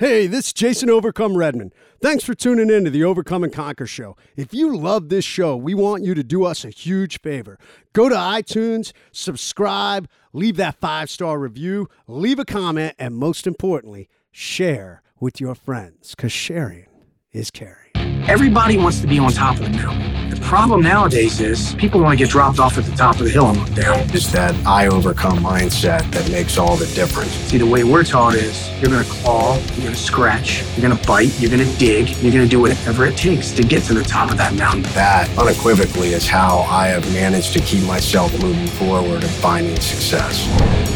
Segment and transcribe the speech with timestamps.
[0.00, 1.74] Hey, this is Jason Overcome Redmond.
[2.00, 4.16] Thanks for tuning in to the Overcome and Conquer show.
[4.36, 7.58] If you love this show, we want you to do us a huge favor.
[7.94, 14.08] Go to iTunes, subscribe, leave that five star review, leave a comment, and most importantly,
[14.30, 16.86] share with your friends because sharing
[17.32, 17.87] is caring.
[18.28, 20.28] Everybody wants to be on top of the mountain.
[20.28, 23.30] The problem nowadays is people want to get dropped off at the top of the
[23.30, 24.00] hill and look down.
[24.12, 27.30] It's that I overcome mindset that makes all the difference.
[27.30, 30.86] See, the way we're taught is you're going to claw, you're going to scratch, you're
[30.86, 33.62] going to bite, you're going to dig, you're going to do whatever it takes to
[33.62, 34.82] get to the top of that mountain.
[34.92, 40.44] That unequivocally is how I have managed to keep myself moving forward and finding success.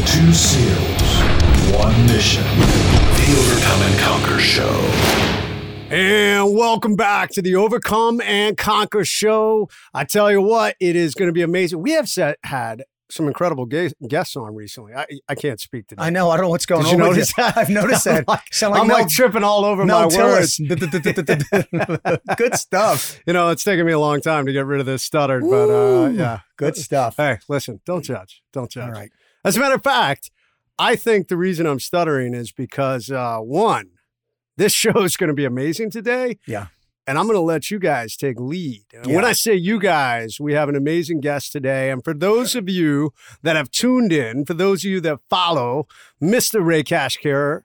[0.05, 2.43] Two SEALs, one mission.
[2.43, 5.42] The Overcome and Conquer Show.
[5.93, 9.69] And welcome back to the Overcome and Conquer show.
[9.93, 11.83] I tell you what, it is going to be amazing.
[11.83, 14.95] We have set, had some incredible guests on recently.
[14.95, 15.95] I, I can't speak to.
[15.99, 16.31] I know.
[16.31, 16.97] I don't know what's going Did on.
[16.97, 17.55] You notice that?
[17.55, 18.15] I've noticed that.
[18.21, 20.57] I'm like, Sound like I'm like tripping all over my words.
[22.37, 23.19] Good stuff.
[23.27, 25.69] You know, it's taken me a long time to get rid of this stutter, but
[25.69, 27.17] uh, yeah, Good stuff.
[27.17, 28.41] Hey, listen, don't judge.
[28.51, 28.89] Don't judge.
[28.89, 29.11] All right.
[29.45, 30.31] As a matter of fact,
[30.79, 33.91] I think the reason I'm stuttering is because uh, one,
[34.57, 36.37] this show is going to be amazing today.
[36.47, 36.67] Yeah.
[37.05, 38.85] And I'm going to let you guys take lead.
[38.93, 39.15] And Yeah.
[39.15, 41.91] When I say you guys, we have an amazing guest today.
[41.91, 45.87] And for those of you that have tuned in, for those of you that follow
[46.21, 46.65] Mr.
[46.65, 47.63] Ray Cashcare,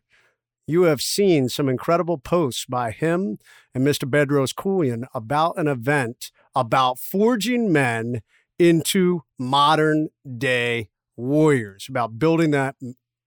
[0.66, 3.38] you have seen some incredible posts by him
[3.74, 4.10] and Mr.
[4.10, 8.22] Bedros Keuilian about an event about forging men
[8.58, 12.74] into modern day warriors, about building that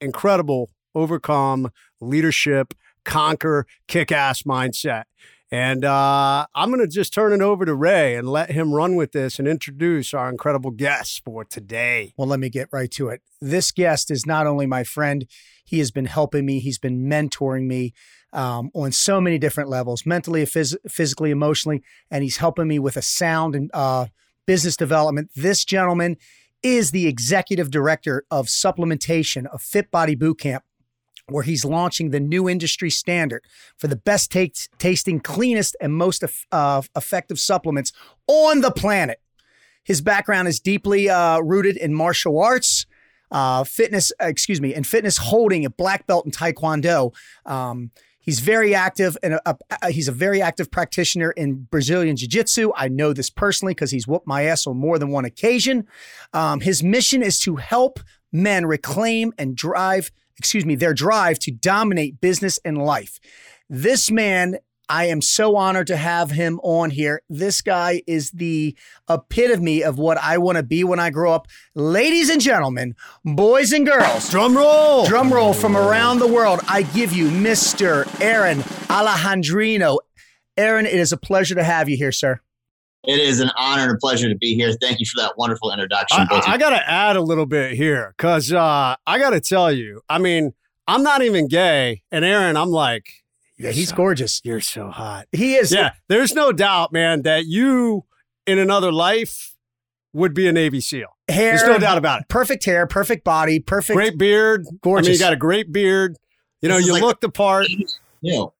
[0.01, 2.73] incredible overcome leadership,
[3.03, 5.03] conquer, kick ass mindset.
[5.53, 8.95] And uh, I'm going to just turn it over to Ray and let him run
[8.95, 12.13] with this and introduce our incredible guest for today.
[12.15, 13.21] Well, let me get right to it.
[13.41, 15.25] This guest is not only my friend,
[15.65, 17.93] he has been helping me, he's been mentoring me
[18.31, 22.95] um, on so many different levels mentally, phys- physically, emotionally, and he's helping me with
[22.95, 24.05] a sound and uh,
[24.47, 25.31] business development.
[25.35, 26.15] This gentleman
[26.63, 30.61] is the executive director of supplementation of Fit Body Bootcamp.
[31.27, 33.43] Where he's launching the new industry standard
[33.77, 37.91] for the best taste, tasting, cleanest, and most uh, effective supplements
[38.27, 39.19] on the planet.
[39.83, 42.85] His background is deeply uh, rooted in martial arts,
[43.31, 47.13] uh, fitness, uh, excuse me, and fitness holding a black belt in Taekwondo.
[47.45, 52.27] Um, he's very active and a, a- he's a very active practitioner in Brazilian Jiu
[52.27, 52.71] Jitsu.
[52.75, 55.87] I know this personally because he's whooped my ass on more than one occasion.
[56.33, 57.99] Um, his mission is to help
[58.31, 63.19] men reclaim and drive, excuse me, their drive to dominate business and life.
[63.69, 64.57] This man
[64.91, 67.21] I am so honored to have him on here.
[67.29, 68.75] This guy is the
[69.09, 71.47] epitome of what I want to be when I grow up.
[71.75, 75.05] Ladies and gentlemen, boys and girls, Drum roll!
[75.05, 76.59] drum roll from around the world.
[76.67, 78.05] I give you Mr.
[78.19, 78.57] Erin
[78.89, 79.99] Alejandrino.
[80.57, 82.41] Erin, it is a pleasure to have you here, sir.
[83.03, 84.73] It is an honor and a pleasure to be here.
[84.79, 86.19] Thank you for that wonderful introduction.
[86.21, 89.39] I, both I, got to add a little bit here because uh, I got to
[89.39, 90.53] tell you, I mean,
[90.87, 92.03] I'm not even gay.
[92.11, 93.07] And Erin, I'm like,
[93.57, 94.39] Yeah, he's so- gorgeous.
[94.43, 95.27] You're so hot.
[95.31, 95.71] He is.
[95.71, 98.05] Yeah, there's no doubt, man, that you
[98.45, 99.55] in another life
[100.13, 101.07] would be a Navy SEAL.
[101.27, 102.27] Hair, There's no doubt about it.
[102.27, 103.95] Perfect hair, perfect body, perfect.
[103.95, 104.65] Great beard.
[104.81, 105.07] Gorgeous.
[105.07, 106.17] I mean, you got a great beard.
[106.61, 107.67] You know, you like- look the part.
[107.69, 107.85] you
[108.21, 108.53] know,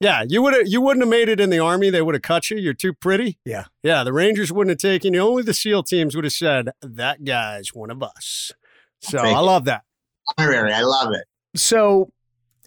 [0.00, 1.88] Yeah, you would have you wouldn't have made it in the army.
[1.88, 2.58] They would have cut you.
[2.58, 3.38] You're too pretty.
[3.44, 3.64] Yeah.
[3.82, 5.20] Yeah, the Rangers wouldn't have taken you.
[5.20, 8.52] Only the SEAL teams would have said, that guy's one of us.
[9.00, 9.82] So Thank I love that.
[10.36, 10.72] honorary.
[10.72, 11.24] I love it.
[11.58, 12.12] So,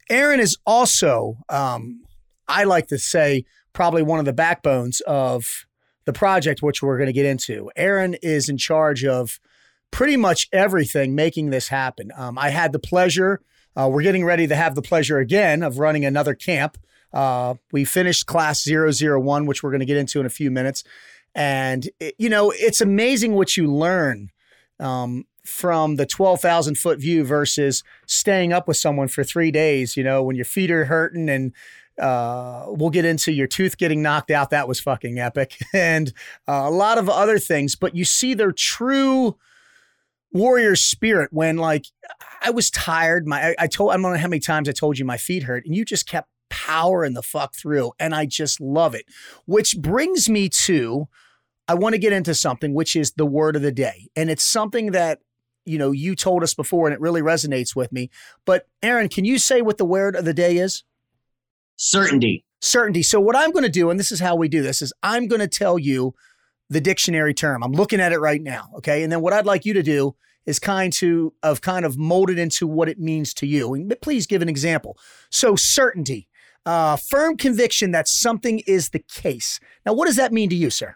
[0.09, 2.01] Erin is also, um,
[2.47, 5.65] I like to say, probably one of the backbones of
[6.05, 7.69] the project, which we're going to get into.
[7.75, 9.39] Erin is in charge of
[9.91, 12.11] pretty much everything making this happen.
[12.15, 13.41] Um, I had the pleasure,
[13.75, 16.77] uh, we're getting ready to have the pleasure again of running another camp.
[17.13, 20.83] Uh, we finished class 001, which we're going to get into in a few minutes.
[21.35, 24.29] And, it- you know, it's amazing what you learn
[24.79, 30.03] um, from the 12,000 foot view versus staying up with someone for three days, you
[30.03, 31.53] know, when your feet are hurting and
[31.99, 34.51] uh, we'll get into your tooth getting knocked out.
[34.51, 35.57] That was fucking epic.
[35.73, 36.13] And
[36.47, 39.35] uh, a lot of other things, but you see their true
[40.31, 41.85] warrior spirit when like
[42.41, 43.27] I was tired.
[43.27, 45.43] My, I, I told, I don't know how many times I told you my feet
[45.43, 47.91] hurt and you just kept powering the fuck through.
[47.99, 49.05] And I just love it,
[49.45, 51.07] which brings me to,
[51.67, 54.09] I want to get into something, which is the word of the day.
[54.15, 55.19] And it's something that
[55.65, 58.09] you know, you told us before and it really resonates with me.
[58.43, 60.83] But Erin, can you say what the word of the day is?
[61.75, 62.43] Certainty.
[62.59, 63.03] Certainty.
[63.03, 65.27] So what I'm going to do, and this is how we do this, is I'm
[65.27, 66.15] going to tell you
[66.69, 67.63] the dictionary term.
[67.63, 68.69] I'm looking at it right now.
[68.77, 69.03] Okay.
[69.03, 72.31] And then what I'd like you to do is kind to of kind of mold
[72.31, 73.73] it into what it means to you.
[73.73, 74.97] And please give an example.
[75.29, 76.27] So certainty.
[76.69, 79.59] Uh, firm conviction that something is the case.
[79.87, 80.95] Now, what does that mean to you, sir?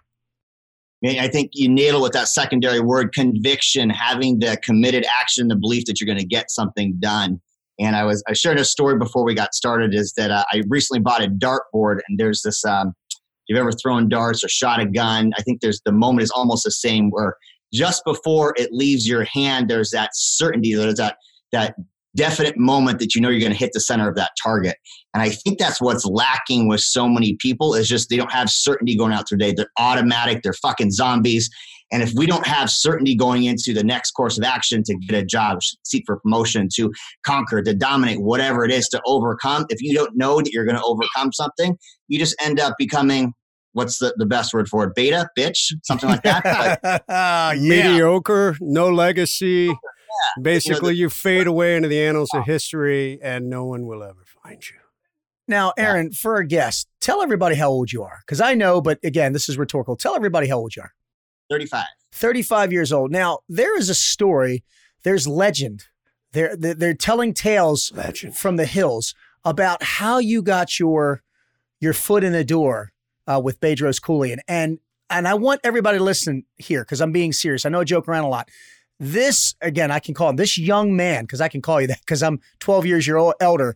[1.04, 5.56] I think you nail it with that secondary word conviction, having the committed action, the
[5.56, 7.42] belief that you're going to get something done.
[7.80, 10.62] And I was I shared a story before we got started is that uh, I
[10.70, 13.16] recently bought a dartboard and there's this um, if
[13.50, 16.66] you've ever thrown darts or shot a gun, I think there's the moment is almost
[16.66, 17.36] the same where
[17.74, 21.18] just before it leaves your hand, there's that certainty, there's that
[21.52, 21.76] that
[22.16, 24.76] definite moment that you know you're going to hit the center of that target.
[25.14, 28.50] And I think that's what's lacking with so many people is just they don't have
[28.50, 29.54] certainty going out through the day.
[29.56, 31.50] They're automatic, they're fucking zombies.
[31.92, 35.16] And if we don't have certainty going into the next course of action to get
[35.16, 36.92] a job, seek for promotion, to
[37.24, 40.78] conquer, to dominate, whatever it is to overcome, if you don't know that you're going
[40.78, 41.78] to overcome something,
[42.08, 43.34] you just end up becoming
[43.74, 44.96] what's the, the best word for it?
[44.96, 46.80] Beta, bitch, something like that.
[46.82, 47.54] But, yeah.
[47.58, 49.72] Mediocre, no legacy.
[50.38, 50.42] Yeah.
[50.42, 53.86] Basically, You know, the- you fade away into the annals of history, and no one
[53.86, 54.78] will ever find you.
[55.48, 58.20] Now, Erin, for a guest, tell everybody how old you are.
[58.26, 59.98] Because I know, but again, this is rhetorical.
[59.98, 60.94] Tell everybody how old you are.
[61.50, 61.86] 35.
[62.14, 63.12] 35 years old.
[63.12, 64.64] Now, there is a story,
[65.04, 65.84] there's legend.
[66.32, 68.36] They're, they're, they're telling tales Legend.
[68.38, 69.14] from the hills
[69.44, 71.22] about how you got your
[71.82, 72.94] your foot in the door
[73.28, 74.40] uh, with Bedros Keuilian.
[74.48, 77.66] And and I want everybody to listen here because I'm being serious.
[77.66, 78.50] I know I joke around a lot.
[79.00, 82.00] This again, I can call him this young man because I can call you that
[82.00, 83.76] because I'm 12 years your old elder.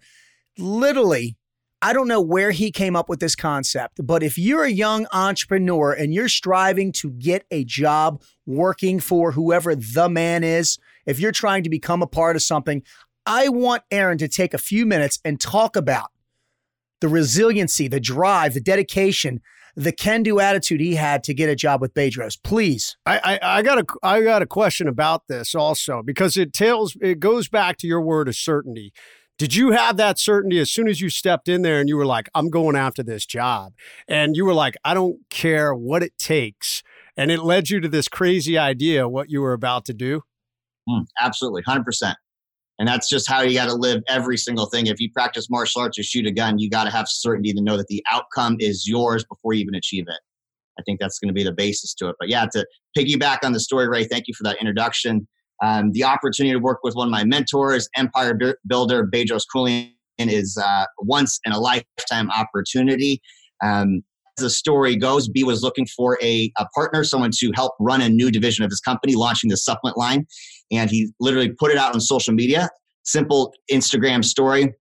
[0.57, 1.37] Literally,
[1.81, 5.05] I don't know where he came up with this concept, but if you're a young
[5.11, 11.19] entrepreneur and you're striving to get a job working for whoever the man is, if
[11.19, 12.81] you're trying to become a part of something,
[13.27, 16.11] I want Erin to take a few minutes and talk about
[16.99, 19.41] the resiliency, the drive, the dedication,
[19.77, 22.35] the can-do attitude he had to get a job with Bedros.
[22.43, 22.97] Please.
[23.05, 26.97] I, I, I got a I got a question about this also because it tells
[26.99, 28.91] it goes back to your word of certainty.
[29.37, 32.07] Did you have that certainty as soon as you stepped in there and you were
[32.07, 33.73] like, I'm going after this job?
[34.07, 36.81] And you were like, I don't care what it takes.
[37.15, 40.23] And it led you to this crazy idea what you were about to do?
[40.89, 42.15] Mm, absolutely, 100%.
[42.79, 44.87] And that's just how you got to live every single thing.
[44.87, 47.61] If you practice martial arts or shoot a gun, you got to have certainty to
[47.61, 50.19] know that the outcome is yours before you even achieve it.
[50.79, 52.15] I think that's going to be the basis to it.
[52.19, 52.65] But yeah, to
[52.95, 55.27] piggyback on the story, Ray, thank you for that introduction.
[55.63, 58.37] Um, the opportunity to work with one of my mentors, Empire
[58.67, 63.21] Builder, Bedros Keuilian, is uh, once in a lifetime opportunity.
[63.63, 64.03] Um,
[64.37, 68.09] the story goes, B was looking for a, a partner, someone to help run a
[68.09, 70.25] new division of his company, launching the supplement line.
[70.71, 72.69] And he literally put it out on social media,
[73.03, 74.73] simple Instagram story.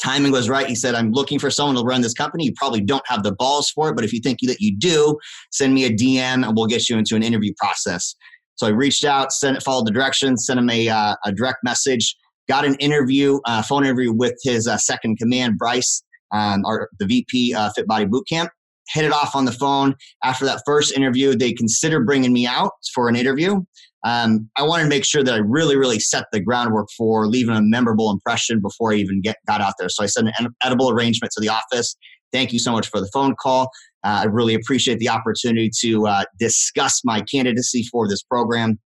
[0.00, 0.66] Timing was right.
[0.66, 2.44] He said, I'm looking for someone to run this company.
[2.44, 5.18] You probably don't have the balls for it, but if you think that you do,
[5.50, 8.14] send me a DM and we'll get you into an interview process.
[8.56, 12.16] So I reached out, sent followed the directions, sent him a, uh, a direct message,
[12.48, 16.02] got an interview, uh, phone interview with his uh, second command, Bryce,
[16.32, 18.48] um, or the VP uh, Fit Body Bootcamp.
[18.92, 19.94] Hit it off on the phone.
[20.24, 23.62] After that first interview, they considered bringing me out for an interview.
[24.04, 27.56] Um, I wanted to make sure that I really, really set the groundwork for leaving
[27.56, 29.88] a memorable impression before I even get got out there.
[29.88, 31.96] So I sent an edible arrangement to the office.
[32.32, 33.70] Thank you so much for the phone call.
[34.04, 38.78] Uh, I really appreciate the opportunity to uh, discuss my candidacy for this program.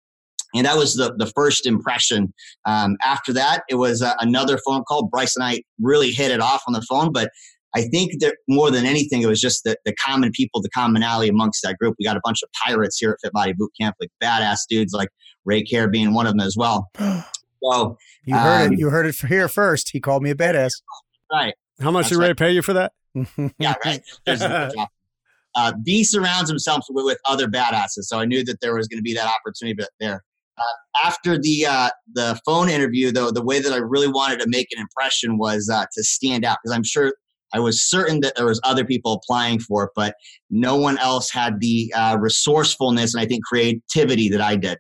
[0.54, 2.34] And that was the, the first impression.
[2.66, 5.08] Um, after that, it was uh, another phone call.
[5.08, 7.32] Bryce and I really hit it off on the phone, but
[7.76, 11.30] I think that more than anything, it was just the, the common people, the commonality
[11.30, 11.96] amongst that group.
[12.00, 14.94] We got a bunch of pirates here at Fit Body Boot Camp, like badass dudes
[14.94, 15.10] like
[15.46, 16.90] Ray Care being one of them as well.
[17.64, 18.80] So, You heard Um, it.
[18.80, 19.92] You heard it here first.
[19.92, 20.72] He called me a badass.
[21.32, 21.54] right.
[21.80, 22.38] How much That's did Ray right.
[22.38, 22.92] pay you for that?
[23.60, 24.02] Yeah, right.
[24.26, 24.88] There's no job.
[25.54, 28.98] uh, B surrounds himself with, with other badasses, so I knew that there was going
[28.98, 30.24] to be that opportunity but there.
[30.58, 30.64] Uh,
[31.08, 34.68] after the uh, the phone interview, though, the way that I really wanted to make
[34.76, 37.14] an impression was uh, to stand out because I'm sure
[37.54, 40.16] I was certain that there was other people applying for it, but
[40.50, 44.80] no one else had the uh, resourcefulness and I think creativity that I did.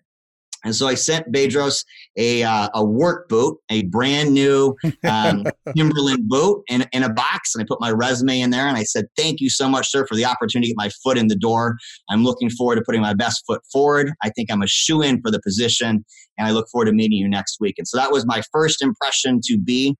[0.63, 1.83] And so I sent Bedros
[2.17, 4.75] a uh, a work boot, a brand new
[5.09, 5.43] um,
[5.75, 8.67] Timberland boot in, in a box, and I put my resume in there.
[8.67, 11.17] And I said, "Thank you so much, sir, for the opportunity to get my foot
[11.17, 11.77] in the door.
[12.09, 14.11] I'm looking forward to putting my best foot forward.
[14.23, 16.05] I think I'm a shoe in for the position,
[16.37, 18.83] and I look forward to meeting you next week." And so that was my first
[18.83, 19.95] impression to be.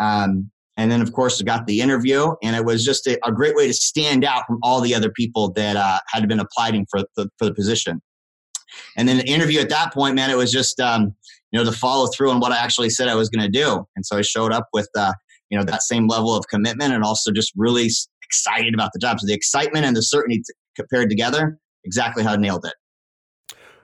[0.00, 3.30] Um, and then, of course, I got the interview, and it was just a, a
[3.30, 6.86] great way to stand out from all the other people that uh, had been applying
[6.90, 8.00] for the, for the position.
[8.96, 11.14] And then the interview at that point, man, it was just um,
[11.52, 13.84] you know to follow through on what I actually said I was going to do.
[13.94, 15.12] And so I showed up with uh,
[15.50, 17.90] you know that same level of commitment, and also just really
[18.22, 19.20] excited about the job.
[19.20, 22.72] So the excitement and the certainty t- compared together, exactly how I nailed it.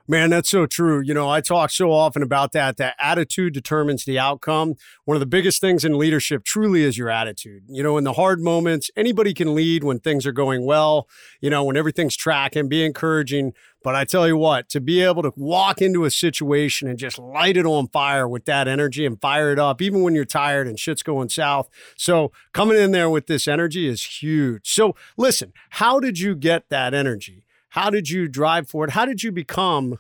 [0.09, 1.03] Man, that's so true.
[1.05, 4.75] You know, I talk so often about that, that attitude determines the outcome.
[5.05, 7.65] One of the biggest things in leadership truly is your attitude.
[7.69, 11.09] You know, in the hard moments, anybody can lead when things are going well,
[11.41, 13.53] you know, when everything's tracking, be encouraging.
[13.83, 17.19] But I tell you what, to be able to walk into a situation and just
[17.19, 20.69] light it on fire with that energy and fire it up, even when you're tired
[20.69, 21.69] and shit's going south.
[21.97, 24.73] So coming in there with this energy is huge.
[24.73, 27.46] So listen, how did you get that energy?
[27.77, 28.91] How did you drive for it?
[28.91, 29.99] How did you become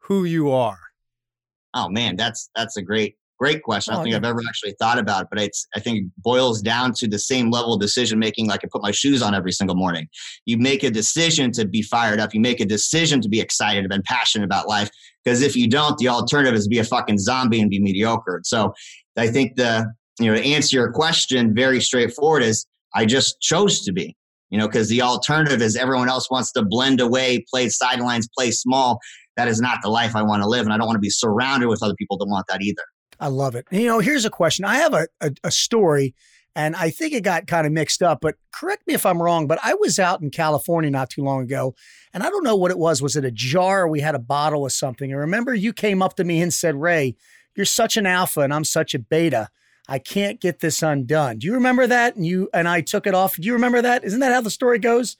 [0.00, 0.80] who you are?
[1.72, 3.92] Oh man, that's that's a great great question.
[3.92, 4.18] I Oh, don't think yeah.
[4.18, 7.20] I've ever actually thought about it, but it's I think it boils down to the
[7.20, 10.08] same level of decision making like I put my shoes on every single morning.
[10.44, 12.34] You make a decision to be fired up.
[12.34, 14.90] You make a decision to be excited and passionate about life.
[15.24, 18.40] Because if you don't, the alternative is be a fucking zombie and be mediocre.
[18.42, 18.74] So
[19.16, 19.86] I think the
[20.18, 24.16] you know to answer your question very straightforward is I just chose to be.
[24.50, 28.50] You know, because the alternative is everyone else wants to blend away, play sidelines, play
[28.50, 29.00] small.
[29.36, 31.10] That is not the life I want to live, and I don't want to be
[31.10, 32.82] surrounded with other people that want that either.
[33.18, 33.66] I love it.
[33.70, 34.64] You know, here's a question.
[34.64, 36.14] I have a, a, a story,
[36.54, 39.46] and I think it got kind of mixed up, but correct me if I'm wrong.
[39.46, 41.74] But I was out in California not too long ago,
[42.12, 43.02] and I don't know what it was.
[43.02, 45.10] Was it a jar we had a bottle of something?
[45.10, 47.16] And remember, you came up to me and said, Ray,
[47.56, 49.48] you're such an alpha, and I'm such a beta.
[49.88, 51.38] I can't get this undone.
[51.38, 52.16] Do you remember that?
[52.16, 53.36] And you and I took it off.
[53.36, 54.04] Do you remember that?
[54.04, 55.16] Isn't that how the story goes?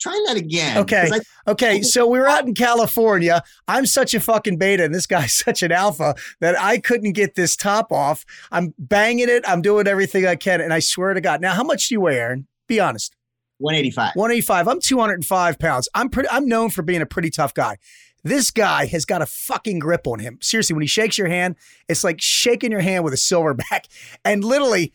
[0.00, 0.78] Try that again.
[0.78, 1.08] Okay.
[1.12, 1.20] I-
[1.50, 3.42] Okay, so we were out in California.
[3.68, 7.36] I'm such a fucking beta, and this guy's such an alpha that I couldn't get
[7.36, 8.24] this top off.
[8.52, 9.44] I'm banging it.
[9.48, 11.40] I'm doing everything I can, and I swear to God.
[11.40, 12.46] Now, how much do you weigh, Erin?
[12.66, 13.16] Be honest.
[13.60, 14.12] 185.
[14.14, 14.68] 185.
[14.68, 15.88] I'm 205 pounds.
[15.94, 16.28] I'm pretty.
[16.28, 17.78] I'm known for being a pretty tough guy.
[18.24, 20.38] This guy has got a fucking grip on him.
[20.40, 21.56] Seriously, when he shakes your hand,
[21.88, 23.86] it's like shaking your hand with a silverback.
[24.24, 24.92] And literally,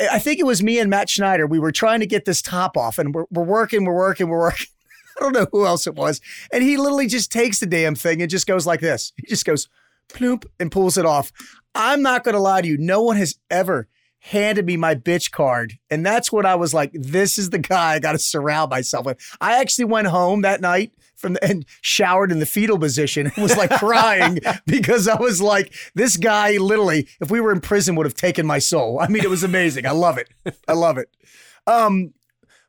[0.00, 1.46] I think it was me and Matt Schneider.
[1.46, 4.38] We were trying to get this top off, and we're, we're working, we're working, we're
[4.38, 4.66] working.
[5.18, 6.20] I don't know who else it was.
[6.52, 9.12] And he literally just takes the damn thing and just goes like this.
[9.16, 9.68] He just goes
[10.08, 11.32] ploop and pulls it off.
[11.74, 12.78] I'm not going to lie to you.
[12.78, 13.88] No one has ever
[14.20, 15.78] handed me my bitch card.
[15.90, 19.06] And that's what I was like, this is the guy I got to surround myself
[19.06, 19.18] with.
[19.40, 23.42] I actually went home that night from the, and showered in the fetal position and
[23.42, 27.96] was like crying because I was like, this guy literally, if we were in prison,
[27.96, 29.00] would have taken my soul.
[29.00, 29.86] I mean, it was amazing.
[29.86, 30.28] I love it.
[30.66, 31.08] I love it.
[31.66, 32.14] Um,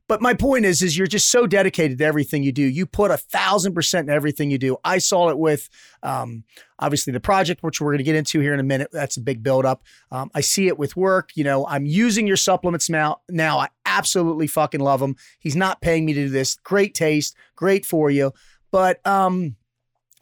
[0.10, 2.63] but my point is, is you're just so dedicated to everything you do.
[2.63, 4.75] You put a thousand percent in everything you do.
[4.84, 5.70] I saw it with,
[6.01, 6.44] um,
[6.80, 8.89] obviously the project, which we're going to get into here in a minute.
[8.92, 9.84] That's a big buildup.
[10.12, 11.30] Um, I see it with work.
[11.36, 13.22] You know, I'm using your supplements now.
[13.30, 15.16] Now I absolutely fucking love them.
[15.39, 16.56] He's not paying me to do this.
[16.56, 18.34] Great taste, great for you.
[18.72, 19.58] But um,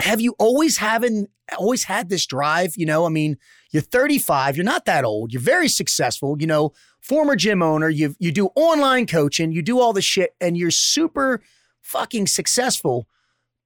[0.01, 1.27] have you always having
[1.58, 2.74] always had this drive?
[2.75, 3.38] You know, I mean,
[3.72, 4.58] you're 35.
[4.58, 5.32] You're not that old.
[5.32, 6.36] You're very successful.
[6.39, 6.74] You know,
[7.07, 7.89] former gym owner.
[7.89, 9.51] You you do online coaching.
[9.51, 11.41] You do all the shit, and you're super
[11.81, 13.07] fucking successful.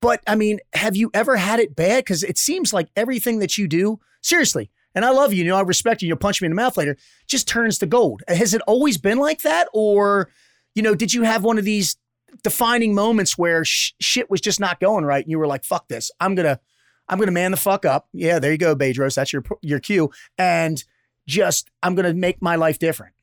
[0.01, 2.03] But I mean, have you ever had it bad?
[2.03, 5.57] Because it seems like everything that you do, seriously, and I love you, you know,
[5.57, 8.23] I respect you, you'll punch me in the mouth later, just turns to gold.
[8.27, 9.67] Has it always been like that?
[9.73, 10.29] Or,
[10.75, 11.97] you know, did you have one of these
[12.43, 15.87] defining moments where sh- shit was just not going right and you were like, fuck
[15.87, 16.59] this, I'm gonna,
[17.07, 18.07] I'm gonna man the fuck up.
[18.13, 20.11] Yeah, there you go, Bedros, that's your, your cue.
[20.37, 20.83] And
[21.27, 23.13] just, I'm gonna make my life different.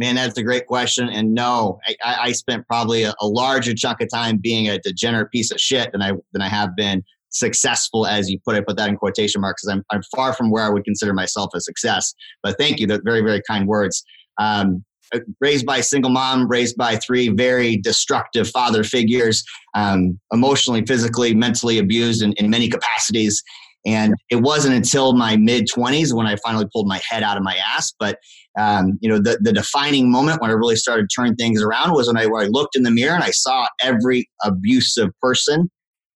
[0.00, 1.10] Man, that's a great question.
[1.10, 5.30] And no, I, I spent probably a, a larger chunk of time being a degenerate
[5.30, 8.66] piece of shit than I than I have been successful, as you put it.
[8.66, 11.50] Put that in quotation marks, because I'm I'm far from where I would consider myself
[11.54, 12.14] a success.
[12.42, 14.02] But thank you, they're very very kind words.
[14.38, 14.86] Um,
[15.38, 21.34] raised by a single mom, raised by three very destructive father figures, um, emotionally, physically,
[21.34, 23.42] mentally abused in, in many capacities.
[23.84, 27.42] And it wasn't until my mid 20s when I finally pulled my head out of
[27.42, 27.92] my ass.
[27.98, 28.18] But
[28.58, 32.08] um, you know, the, the defining moment when I really started turning things around was
[32.08, 35.70] when I, I looked in the mirror and I saw every abusive person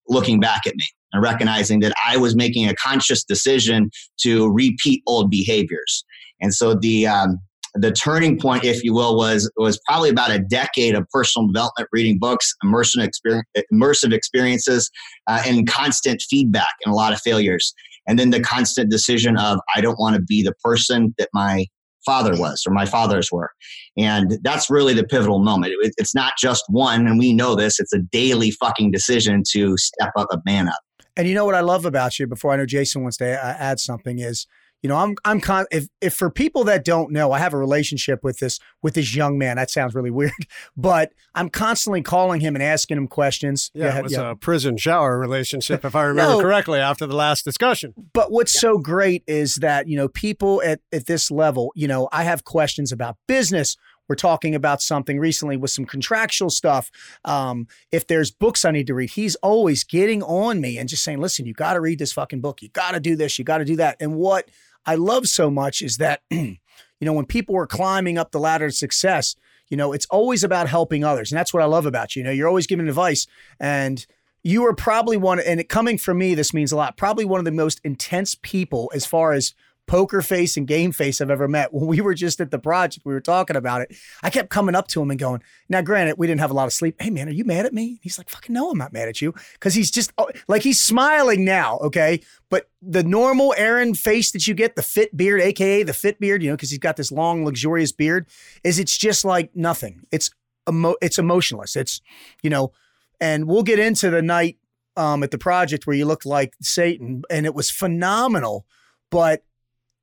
[0.07, 3.89] looking back at me and recognizing that I was making a conscious decision
[4.21, 6.03] to repeat old behaviors.
[6.41, 7.39] And so the um,
[7.75, 11.89] the turning point, if you will, was was probably about a decade of personal development,
[11.91, 14.89] reading books, immersive experience, immersive experiences,
[15.27, 17.73] uh, and constant feedback and a lot of failures.
[18.07, 21.65] And then the constant decision of I don't want to be the person that my
[22.05, 23.51] father was or my fathers were.
[23.97, 25.73] And that's really the pivotal moment.
[25.81, 29.77] It, it's not just one, and we know this, it's a daily fucking decision to
[29.77, 30.79] step up and man up.
[31.17, 33.79] And you know what I love about you before I know Jason wants to add
[33.79, 34.47] something is,
[34.81, 37.57] you know, I'm I'm con- if if for people that don't know, I have a
[37.57, 39.55] relationship with this with this young man.
[39.55, 40.31] That sounds really weird,
[40.77, 43.71] but I'm constantly calling him and asking him questions.
[43.75, 46.41] Go Yeah, it was a prison shower relationship, if I remember No.
[46.41, 47.93] correctly, after the last discussion.
[48.13, 52.07] But what's so great is that, you know, people at, at this level, you know,
[52.11, 53.75] I have questions about business,
[54.07, 56.91] we're talking about something recently with some contractual stuff.
[57.23, 61.03] Um, if there's books I need to read, he's always getting on me and just
[61.03, 62.61] saying, listen, you got to read this fucking book.
[62.61, 63.37] You got to do this.
[63.39, 63.97] You got to do that.
[63.99, 64.49] And what
[64.85, 66.57] I love so much is that, you
[67.01, 69.35] know, when people are climbing up the ladder of success,
[69.69, 71.31] you know, it's always about helping others.
[71.31, 72.21] And that's what I love about you.
[72.21, 73.25] You know, you're always giving advice.
[73.59, 74.05] And
[74.43, 77.39] you are probably one, and it, coming from me, this means a lot, probably one
[77.39, 79.55] of the most intense people as far as
[79.87, 81.73] poker face and game face I've ever met.
[81.75, 83.95] When we were just at the project, we were talking about it.
[84.23, 86.67] I kept coming up to him and going, now, granted, we didn't have a lot
[86.67, 86.95] of sleep.
[87.01, 87.99] Hey, man, are you mad at me?
[88.01, 89.33] He's like, fucking no, I'm not mad at you.
[89.59, 91.77] Cause he's just oh, like, he's smiling now.
[91.79, 92.21] Okay.
[92.49, 96.41] But the normal Erin face that you get, the fit beard, AKA the fit beard,
[96.41, 98.27] you know, cause he's got this long, luxurious beard,
[98.63, 100.05] is it's just like nothing.
[100.11, 100.31] It's,
[100.69, 101.75] emo- it's emotionless.
[101.75, 102.01] It's,
[102.41, 102.71] you know,
[103.19, 104.57] and we'll get into the night
[104.97, 108.65] um, at the project where you looked like Satan, and it was phenomenal.
[109.09, 109.43] But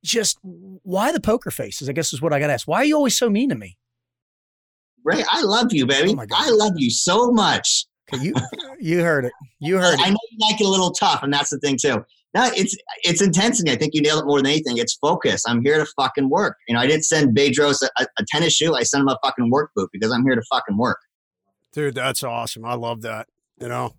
[0.03, 1.89] just why the poker faces?
[1.89, 2.67] I guess is what I got to ask.
[2.67, 3.77] Why are you always so mean to me?
[5.03, 6.15] Ray, I love you, baby.
[6.17, 7.85] Oh I love you so much.
[8.13, 8.33] Okay, you
[8.79, 9.33] you heard it.
[9.59, 10.07] You heard I it.
[10.07, 12.03] I know you like it a little tough, and that's the thing too.
[12.35, 13.71] No, it's it's intensity.
[13.71, 14.77] I think you nailed it more than anything.
[14.77, 15.43] It's focus.
[15.47, 16.57] I'm here to fucking work.
[16.67, 18.75] You know, I didn't send Bedros a, a, a tennis shoe.
[18.75, 20.99] I sent him a fucking work boot because I'm here to fucking work.
[21.73, 22.65] Dude, that's awesome.
[22.65, 23.27] I love that.
[23.59, 23.95] You know,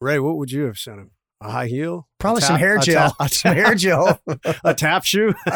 [0.00, 1.10] Ray, what would you have sent him?
[1.42, 2.06] A high heel?
[2.18, 3.10] Probably A some tap- hair gel.
[3.18, 4.20] tap- some hair gel.
[4.64, 5.32] a tap shoe?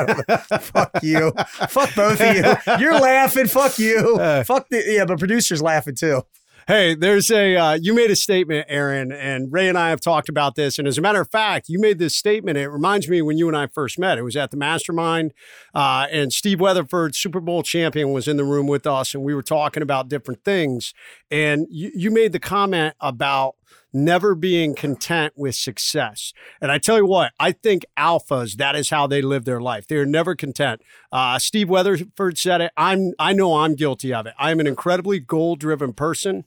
[0.61, 1.33] Fuck you.
[1.69, 2.77] Fuck both of you.
[2.79, 3.47] You're laughing.
[3.47, 4.17] Fuck you.
[4.17, 6.23] Uh, Fuck the yeah, but producer's laughing too.
[6.67, 10.31] Hey, there's a uh, you made a statement, Erin, and Ray and I have talked
[10.31, 10.79] about this.
[10.79, 12.57] And as a matter of fact, you made this statement.
[12.57, 14.17] It reminds me when you and I first met.
[14.17, 15.35] It was at the Mastermind,
[15.75, 19.35] uh, and Steve Weatherford, Super Bowl champion, was in the room with us, and we
[19.35, 20.95] were talking about different things.
[21.31, 23.57] And you, you made the comment about
[23.95, 26.33] never being content with success.
[26.61, 29.87] And I tell you what, I think alphas, that is how they live their life.
[29.87, 30.83] They're never content.
[31.13, 32.73] Uh, Steve Weatherford said it.
[32.77, 34.35] I'm I know I'm guilty of it.
[34.39, 36.45] I'm an incredibly goal-driven person.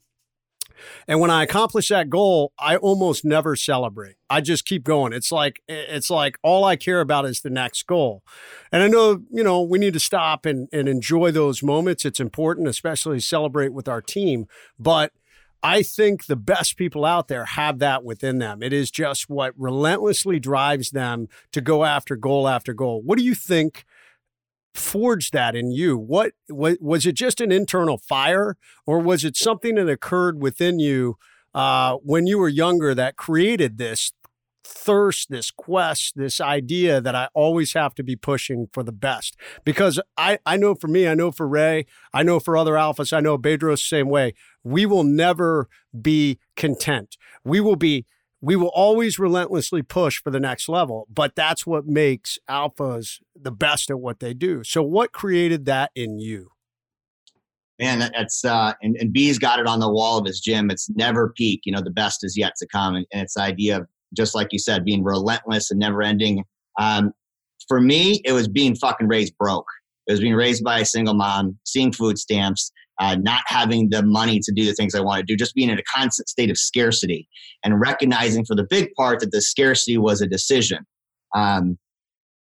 [1.08, 4.16] And when I accomplish that goal, I almost never celebrate.
[4.30, 5.12] I just keep going.
[5.12, 8.24] It's like it's like all I care about is the next goal.
[8.72, 12.06] And I know, you know, we need to stop and, and enjoy those moments.
[12.06, 14.48] It's important, especially celebrate with our team.
[14.78, 15.14] But
[15.64, 18.62] I think the best people out there have that within them.
[18.62, 23.02] It is just what relentlessly drives them to go after goal after goal.
[23.02, 23.86] What do you think
[24.74, 25.98] forged that in you?
[25.98, 31.18] What was, it just an internal fire or was it something that occurred within you
[31.54, 34.12] uh, when you were younger that created this
[34.68, 39.38] thirst, this quest, this idea that I always have to be pushing for the best.
[39.64, 43.14] Because I, I know for me, I know for Ray, I know for other alphas,
[43.16, 44.34] I know Bedros same way.
[44.64, 47.18] We will never be content.
[47.44, 48.06] We will be
[48.40, 53.52] we will always relentlessly push for the next level, but that's what makes alphas the
[53.52, 54.64] best at what they do.
[54.64, 56.52] So what created that in you?
[57.80, 60.70] Man, that- that's uh, and, and B's got it on the wall of his gym.
[60.70, 61.62] It's never peak.
[61.66, 64.36] You know, the best is yet to come, and, and it's the idea of just
[64.36, 66.44] like you said, being relentless and never ending.
[66.80, 67.12] Um,
[67.68, 69.68] for me, it was being fucking raised broke.
[70.08, 74.04] It was being raised by a single mom, seeing food stamps, uh, not having the
[74.04, 76.50] money to do the things I want to do, just being in a constant state
[76.50, 77.28] of scarcity
[77.64, 80.80] and recognizing for the big part that the scarcity was a decision.
[81.36, 81.78] Um,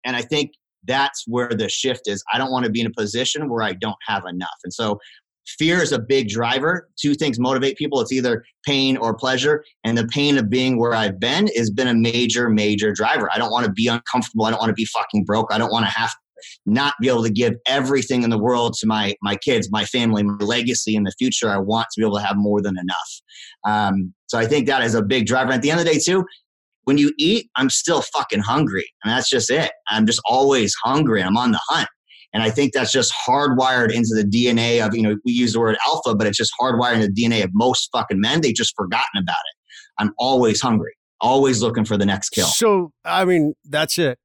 [0.06, 0.52] and I think
[0.86, 2.24] that's where the shift is.
[2.34, 4.50] I don't want to be in a position where I don't have enough.
[4.64, 5.00] And so
[5.48, 6.90] fear is a big driver.
[7.00, 9.64] Two things motivate people it's either pain or pleasure.
[9.84, 13.30] And the pain of being where I've been has been a major, major driver.
[13.34, 14.46] I don't want to be uncomfortable.
[14.46, 15.54] I don't want to be fucking broke.
[15.54, 16.12] I don't want to have
[16.66, 20.24] not be able to give everything in the world to my my kids, my family,
[20.24, 21.50] my legacy in the future.
[21.50, 23.22] I want to be able to have more than enough.
[23.66, 25.52] Um, so I think that is a big driver.
[25.52, 26.26] At the end of the day, too,
[26.84, 29.72] when you eat, I'm still fucking hungry, and that's just it.
[29.90, 31.24] I'm just always hungry.
[31.24, 31.88] I'm on the hunt.
[32.38, 35.60] And I think that's just hardwired into the DNA of, you know, we use the
[35.60, 38.42] word alpha, but it's just hardwired in the DNA of most fucking men.
[38.42, 39.56] They've just forgotten about it.
[39.98, 42.46] I'm always hungry, always looking for the next kill.
[42.46, 44.20] So, I mean, that's it.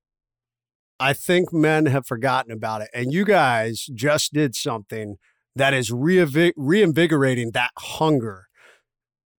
[1.00, 2.90] I think men have forgotten about it.
[2.92, 5.16] And you guys just did something
[5.56, 8.44] that is reinvig- reinvigorating that hunger.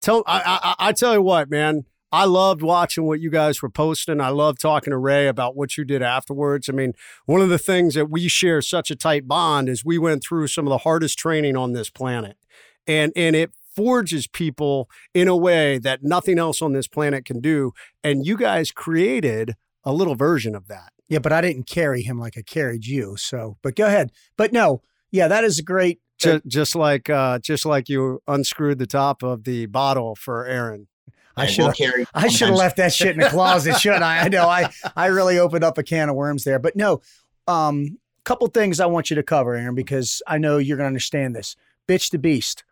[0.02, 1.84] Tell I, I I tell you what, man.
[2.14, 4.22] I loved watching what you guys were posting.
[4.22, 6.70] I love talking to Ray about what you did afterwards.
[6.70, 6.94] I mean,
[7.26, 10.46] one of the things that we share such a tight bond is we went through
[10.46, 12.38] some of the hardest training on this planet.
[12.86, 17.40] And and it forges people in a way that nothing else on this planet can
[17.40, 17.72] do.
[18.04, 20.94] And you guys created a little version of that.
[21.10, 23.18] Yeah, but I didn't carry him like I carried you.
[23.18, 24.12] So, but go ahead.
[24.38, 26.00] But no, yeah, that is a great.
[26.20, 30.88] Just, just like uh, just like you unscrewed the top of the bottle for Erin.
[31.36, 34.20] I should we'll carry I should have left that shit in the closet, shouldn't I?
[34.20, 36.60] I know I I really opened up a can of worms there.
[36.60, 37.02] But no,
[37.48, 40.88] um, couple things I want you to cover, Erin, because I know you're going to
[40.88, 41.56] understand this.
[41.88, 42.64] Bitch to Beast,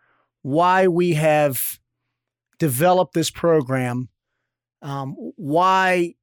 [0.42, 1.80] why we have
[2.60, 4.10] developed this program,
[4.82, 6.16] um, why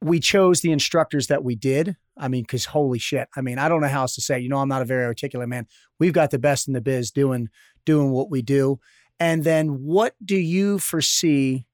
[0.00, 1.96] we chose the instructors that we did.
[2.16, 3.28] I mean, because holy shit.
[3.34, 4.38] I mean, I don't know how else to say.
[4.38, 5.66] You know, I'm not a very articulate man.
[5.98, 7.48] We've got the best in the biz doing
[7.84, 8.80] doing what we do.
[9.20, 11.66] And then what do you foresee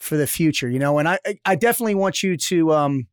[0.00, 0.68] for the future?
[0.68, 3.06] You know, and I I definitely want you to um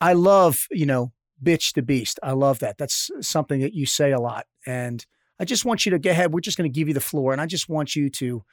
[0.00, 2.18] I love, you know, bitch the beast.
[2.22, 2.78] I love that.
[2.78, 4.46] That's something that you say a lot.
[4.66, 5.04] And
[5.38, 6.32] I just want you to get ahead.
[6.32, 7.32] We're just going to give you the floor.
[7.32, 8.44] And I just want you to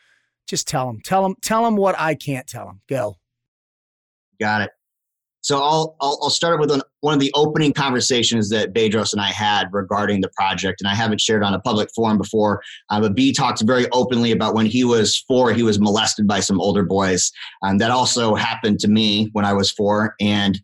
[0.48, 2.82] just tell them, tell them, tell them what I can't tell them.
[2.88, 3.16] Go.
[4.40, 4.72] Got it.
[5.42, 9.30] So I'll, I'll, I'll start with one of the opening conversations that Bedros and I
[9.30, 12.62] had regarding the project, and I haven't shared on a public forum before.
[12.90, 16.42] Uh, but B talks very openly about when he was four, he was molested by
[16.42, 17.32] some older boys.
[17.64, 20.60] Um, that also happened to me when I was four, and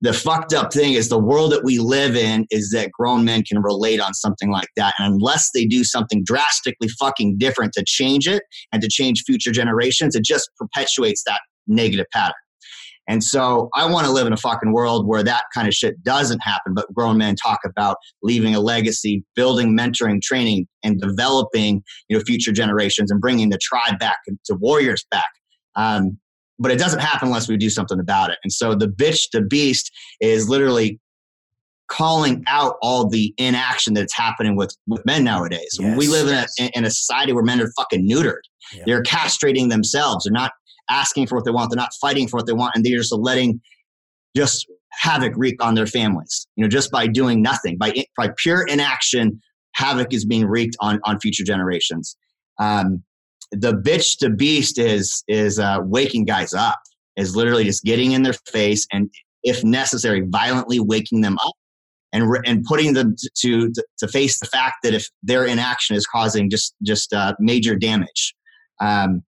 [0.00, 3.42] the fucked up thing is the world that we live in is that grown men
[3.42, 4.92] can relate on something like that.
[4.98, 9.50] And unless they do something drastically fucking different to change it and to change future
[9.50, 12.34] generations, it just perpetuates that negative pattern.
[13.08, 16.02] And so I want to live in a fucking world where that kind of shit
[16.02, 21.82] doesn't happen, but grown men talk about leaving a legacy, building mentoring, training, and developing,
[22.08, 25.28] you know, future generations and bringing the tribe back to warriors back.
[25.76, 26.18] Um,
[26.58, 28.38] but it doesn't happen unless we do something about it.
[28.44, 29.90] And so the bitch the beast
[30.20, 31.00] is literally
[31.88, 35.76] calling out all the inaction that's happening with, with men nowadays.
[35.78, 36.54] Yes, we live yes.
[36.58, 38.40] in, a, in a society where men are fucking neutered.
[38.72, 38.84] Yeah.
[38.86, 40.24] They're castrating themselves.
[40.24, 40.52] They're not
[40.90, 41.70] asking for what they want.
[41.70, 42.72] They're not fighting for what they want.
[42.74, 43.60] And they're just letting
[44.36, 48.66] just havoc wreak on their families, you know, just by doing nothing, by, by pure
[48.66, 49.40] inaction,
[49.74, 52.16] havoc is being wreaked on, on future generations.
[52.60, 53.02] Um,
[53.50, 56.80] the bitch to beast is is uh, waking guys up
[57.16, 59.10] is literally just getting in their face and
[59.42, 61.52] if necessary violently waking them up
[62.12, 66.06] and and putting them to, to, to face the fact that if their inaction is
[66.06, 68.34] causing just just uh, major damage
[68.80, 69.22] um,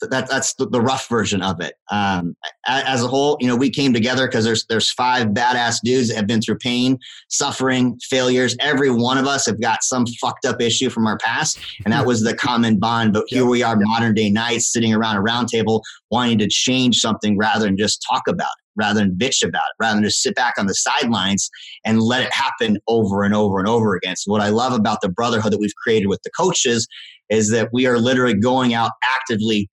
[0.00, 1.74] that that's the, the, rough version of it.
[1.90, 2.34] Um,
[2.66, 6.16] as a whole, you know, we came together because there's there's five badass dudes that
[6.16, 8.56] have been through pain, suffering, failures.
[8.60, 12.06] Every one of us have got some fucked up issue from our past, and that
[12.06, 13.12] was the common bond.
[13.12, 16.96] But here we are, modern day knights, sitting around a round table, wanting to change
[16.96, 20.22] something rather than just talk about it, rather than bitch about it, rather than just
[20.22, 21.50] sit back on the sidelines
[21.84, 24.16] and let it happen over and over and over again.
[24.16, 26.88] So what I love about the brotherhood that we've created with the coaches
[27.30, 29.70] is that we are literally going out actively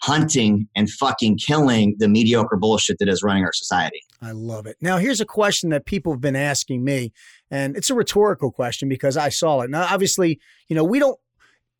[0.00, 4.00] hunting and fucking killing the mediocre bullshit that is running our society.
[4.22, 4.76] I love it.
[4.80, 7.12] Now, here's a question that people have been asking me,
[7.50, 9.70] and it's a rhetorical question because I saw it.
[9.70, 11.18] Now, obviously, you know, we don't,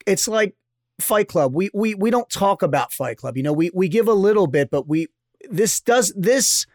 [0.06, 0.54] it's like
[1.00, 1.54] Fight Club.
[1.54, 3.36] We, we, we don't talk about Fight Club.
[3.36, 5.06] You know, we, we give a little bit, but we,
[5.48, 6.66] this does, this,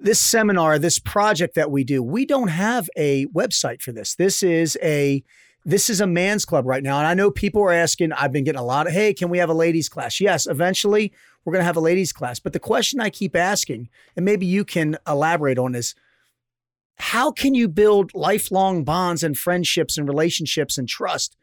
[0.00, 4.14] this seminar, this project that we do, we don't have a website for this.
[4.14, 5.22] This is a,
[5.64, 6.98] this is a man's club right now.
[6.98, 9.38] And I know people are asking, I've been getting a lot of, hey, can we
[9.38, 10.20] have a ladies class?
[10.20, 11.12] Yes, eventually
[11.44, 12.38] we're going to have a ladies class.
[12.38, 15.94] But the question I keep asking, and maybe you can elaborate on is,
[16.96, 21.36] how can you build lifelong bonds and friendships and relationships and trust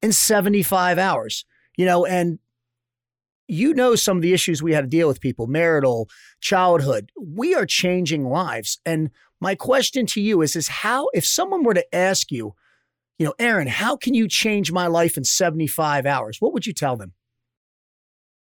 [0.00, 1.44] in 75 hours?
[1.76, 2.38] You know, and
[3.48, 6.08] you know some of the issues we had to deal with people, marital,
[6.40, 7.10] childhood.
[7.20, 8.80] We are changing lives.
[8.86, 12.54] And my question to you is, is how, if someone were to ask you,
[13.18, 16.36] you know, Erin, how can you change my life in 75 hours?
[16.40, 17.12] What would you tell them?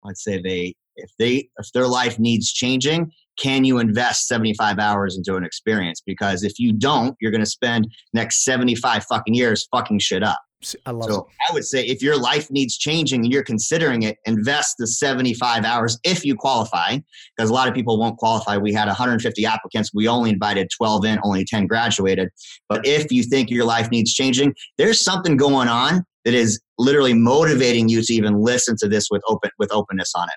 [0.06, 5.18] I'd say they if they if their life needs changing, can you invest 75 hours
[5.18, 6.02] into an experience?
[6.06, 10.40] Because if you don't, you're going to spend next 75 fucking years fucking shit up.
[10.86, 11.26] I love so it.
[11.50, 15.64] I would say if your life needs changing and you're considering it, invest the 75
[15.64, 16.98] hours if you qualify,
[17.36, 18.58] because a lot of people won't qualify.
[18.58, 19.92] We had 150 applicants.
[19.94, 22.30] We only invited 12 in, only 10 graduated.
[22.68, 27.14] But if you think your life needs changing, there's something going on that is literally
[27.14, 30.36] motivating you to even listen to this with open with openness on it.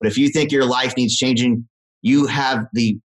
[0.00, 1.66] But if you think your life needs changing,
[2.02, 2.98] you have the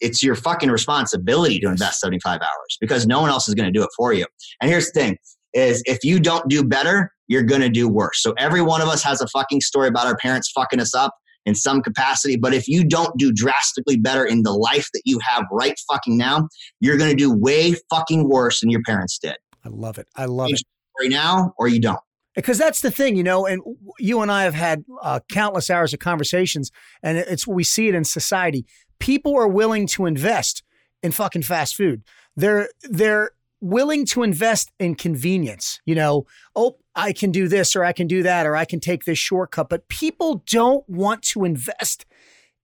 [0.00, 3.72] it's your fucking responsibility to invest 75 hours because no one else is going to
[3.72, 4.24] do it for you.
[4.60, 5.18] And here's the thing
[5.56, 8.22] is if you don't do better, you're going to do worse.
[8.22, 11.14] So every one of us has a fucking story about our parents fucking us up
[11.46, 12.36] in some capacity.
[12.36, 16.16] But if you don't do drastically better in the life that you have right fucking
[16.16, 16.48] now,
[16.80, 19.36] you're going to do way fucking worse than your parents did.
[19.64, 20.06] I love it.
[20.14, 20.62] I love it.
[21.00, 22.00] Right now, or you don't.
[22.34, 23.62] Because that's the thing, you know, and
[23.98, 26.70] you and I have had uh, countless hours of conversations,
[27.02, 28.66] and it's we see it in society.
[28.98, 30.62] People are willing to invest
[31.02, 32.02] in fucking fast food.
[32.36, 33.30] They're they're
[33.68, 35.80] willing to invest in convenience.
[35.84, 38.80] You know, oh, I can do this or I can do that or I can
[38.80, 39.68] take this shortcut.
[39.68, 42.06] But people don't want to invest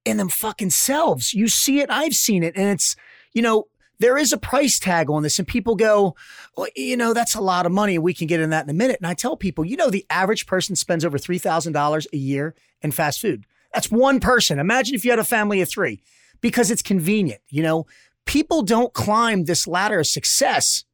[0.04, 1.34] in them fucking selves.
[1.34, 2.56] You see it, I've seen it.
[2.56, 2.96] And it's,
[3.32, 3.66] you know,
[3.98, 6.16] there is a price tag on this, and people go,
[6.56, 7.98] well, you know, that's a lot of money.
[7.98, 8.96] We can get in that in a minute.
[8.98, 12.90] And I tell people, you know, the average person spends over $3,000 a year in
[12.90, 13.46] fast food.
[13.72, 14.58] That's one person.
[14.58, 16.02] Imagine if you had a family of three
[16.40, 17.40] because it's convenient.
[17.48, 17.86] You know,
[18.26, 20.84] people don't climb this ladder of success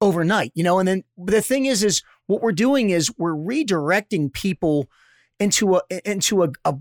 [0.00, 4.32] overnight, you know, and then the thing is, is what we're doing is we're redirecting
[4.32, 4.88] people
[5.38, 6.76] into a, into a, a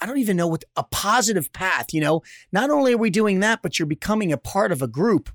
[0.00, 2.22] I don't even know what a positive path, you know.
[2.52, 5.30] Not only are we doing that, but you're becoming a part of a group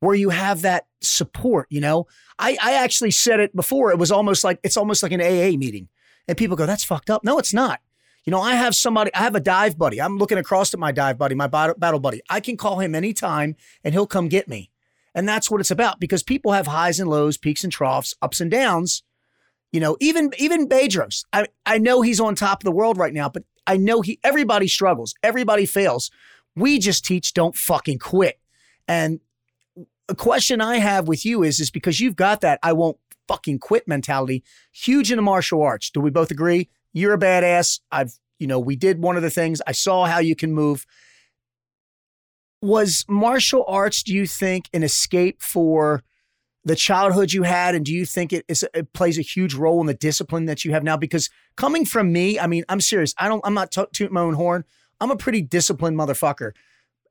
[0.00, 2.06] where you have that support, you know.
[2.38, 3.92] I, I actually said it before.
[3.92, 5.88] It was almost like it's almost like an AA meeting.
[6.26, 7.22] And people go, that's fucked up.
[7.22, 7.80] No, it's not.
[8.24, 10.00] You know, I have somebody, I have a dive buddy.
[10.00, 12.20] I'm looking across at my dive buddy, my battle buddy.
[12.28, 14.71] I can call him anytime and he'll come get me.
[15.14, 18.40] And that's what it's about because people have highs and lows, peaks and troughs, ups
[18.40, 19.02] and downs.
[19.72, 21.24] You know, even even Bedros.
[21.32, 24.18] I, I know he's on top of the world right now, but I know he
[24.22, 26.10] everybody struggles, everybody fails.
[26.54, 28.38] We just teach don't fucking quit.
[28.86, 29.20] And
[30.08, 32.98] a question I have with you is is because you've got that I won't
[33.28, 35.90] fucking quit mentality, huge in the martial arts.
[35.90, 36.68] Do we both agree?
[36.92, 37.80] You're a badass.
[37.90, 39.62] I've, you know, we did one of the things.
[39.66, 40.86] I saw how you can move.
[42.62, 46.02] Was martial arts, do you think, an escape for
[46.64, 47.74] the childhood you had?
[47.74, 50.64] And do you think it, is, it plays a huge role in the discipline that
[50.64, 50.96] you have now?
[50.96, 53.14] Because coming from me, I mean, I'm serious.
[53.18, 54.64] I don't, I'm not t- tooting my own horn.
[55.00, 56.52] I'm a pretty disciplined motherfucker.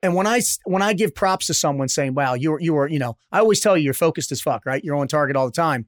[0.02, 2.88] And when I when I give props to someone saying, "Wow, you were you were,"
[2.88, 4.82] you know, I always tell you you're focused as fuck, right?
[4.82, 5.86] You're on target all the time.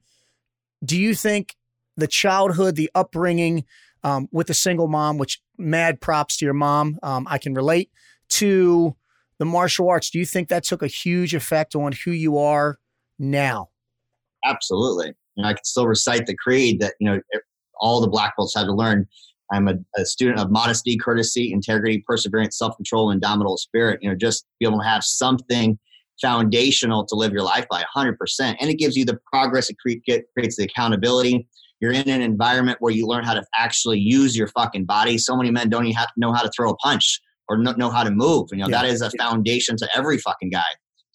[0.85, 1.55] Do you think
[1.97, 3.65] the childhood, the upbringing
[4.03, 7.89] um, with a single mom, which mad props to your mom, um, I can relate
[8.29, 8.95] to
[9.39, 10.09] the martial arts.
[10.09, 12.77] Do you think that took a huge effect on who you are
[13.19, 13.69] now?
[14.43, 15.13] Absolutely.
[15.37, 17.19] Know, I can still recite the creed that you know
[17.77, 19.05] all the black belts had to learn.
[19.51, 23.99] I'm a, a student of modesty, courtesy, integrity, perseverance, self-control, and indomitable spirit.
[24.01, 25.77] You know, just be able to have something
[26.21, 28.15] foundational to live your life by 100%.
[28.39, 31.47] And it gives you the progress, it cre- get, creates the accountability.
[31.79, 35.17] You're in an environment where you learn how to actually use your fucking body.
[35.17, 38.03] So many men don't even have, know how to throw a punch or know how
[38.03, 38.49] to move.
[38.51, 38.81] You know, yeah.
[38.81, 40.65] that is a foundation to every fucking guy.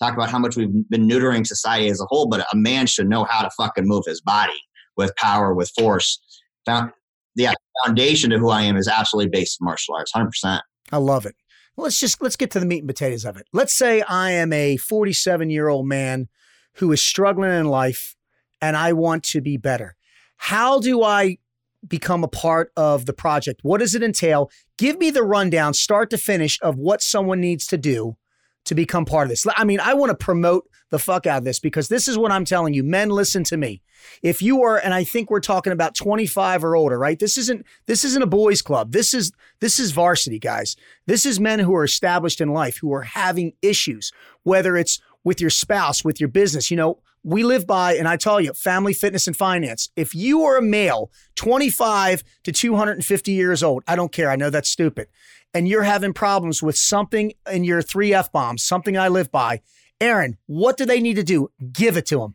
[0.00, 3.08] Talk about how much we've been neutering society as a whole, but a man should
[3.08, 4.58] know how to fucking move his body
[4.96, 6.20] with power, with force.
[6.66, 6.92] Found,
[7.34, 7.52] yeah,
[7.84, 10.60] foundation to who I am is absolutely based in martial arts, 100%.
[10.92, 11.34] I love it
[11.80, 13.46] let's just let's get to the meat and potatoes of it.
[13.52, 16.28] Let's say I am a 47 year old man
[16.74, 18.16] who is struggling in life
[18.60, 19.96] and I want to be better.
[20.36, 21.38] How do I
[21.86, 23.60] become a part of the project?
[23.62, 24.50] What does it entail?
[24.80, 28.16] Give me the rundown, start to finish, of what someone needs to do
[28.64, 29.46] to become part of this.
[29.54, 32.32] I mean, I want to promote the fuck out of this because this is what
[32.32, 32.82] I'm telling you.
[32.82, 33.82] Men, listen to me.
[34.22, 37.18] If you are, and I think we're talking about 25 or older, right?
[37.18, 38.92] This isn't this isn't a boys club.
[38.92, 40.76] This is this is varsity, guys.
[41.04, 44.12] This is men who are established in life who are having issues,
[44.44, 46.70] whether it's with your spouse, with your business.
[46.70, 49.90] You know, we live by, and I tell you, family, fitness, and finance.
[49.96, 54.30] If you are a male, 25 to 250 years old, I don't care.
[54.30, 55.08] I know that's stupid
[55.54, 59.60] and you're having problems with something in your three F bombs, something I live by,
[60.00, 61.50] Erin, what do they need to do?
[61.72, 62.34] Give it to them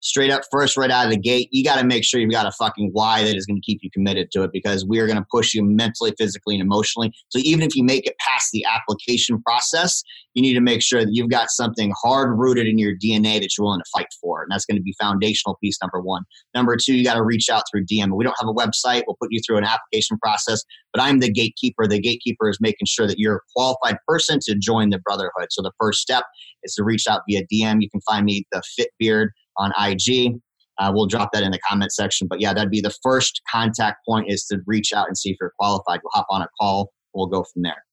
[0.00, 2.46] straight up first right out of the gate you got to make sure you've got
[2.46, 5.06] a fucking why that is going to keep you committed to it because we are
[5.06, 7.12] going to push you mentally physically and emotionally.
[7.30, 10.02] So even if you make it past the application process
[10.34, 13.50] you need to make sure that you've got something hard rooted in your dna that
[13.56, 16.22] you're willing to fight for and that's going to be foundational piece number one.
[16.54, 19.16] Number two you got to reach out through dm we don't have a website we'll
[19.20, 21.86] put you through an application process but i'm the gatekeeper.
[21.86, 25.48] The gatekeeper is making sure that you're a qualified person to join the brotherhood.
[25.50, 26.24] So the first step
[26.62, 30.40] is to reach out via dm you can find me the fit beard on IG.
[30.78, 32.28] Uh, we'll drop that in the comment section.
[32.28, 35.36] But yeah, that'd be the first contact point is to reach out and see if
[35.40, 36.00] you're qualified.
[36.04, 36.92] We'll hop on a call.
[37.14, 37.84] We'll go from there.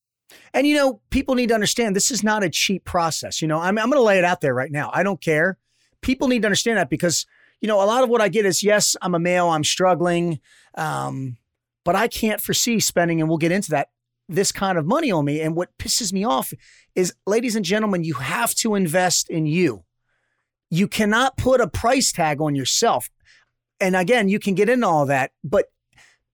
[0.53, 3.41] And you know, people need to understand this is not a cheap process.
[3.41, 4.89] You know, I'm, I'm going to lay it out there right now.
[4.93, 5.57] I don't care.
[6.01, 7.25] People need to understand that because,
[7.61, 10.39] you know, a lot of what I get is yes, I'm a male, I'm struggling,
[10.75, 11.37] um,
[11.83, 13.89] but I can't foresee spending, and we'll get into that,
[14.27, 15.41] this kind of money on me.
[15.41, 16.53] And what pisses me off
[16.95, 19.84] is, ladies and gentlemen, you have to invest in you.
[20.69, 23.09] You cannot put a price tag on yourself.
[23.79, 25.65] And again, you can get into all that, but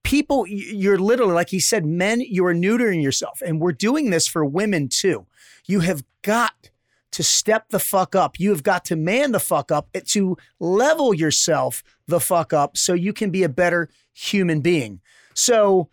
[0.04, 3.40] people, you're literally, like he said, men, you are neutering yourself.
[3.44, 5.26] And we're doing this for women too.
[5.66, 6.70] You have got
[7.12, 8.40] to step the fuck up.
[8.40, 12.76] You have got to man the fuck up eh, to level yourself the fuck up
[12.76, 15.00] so you can be a better human being.
[15.34, 15.88] So,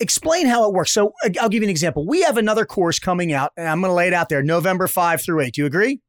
[0.00, 0.92] explain how it works.
[0.92, 2.06] So, I'll give you an example.
[2.06, 4.86] We have another course coming out, and I'm going to lay it out there November
[4.86, 5.54] 5 through 8.
[5.54, 6.00] Do you agree?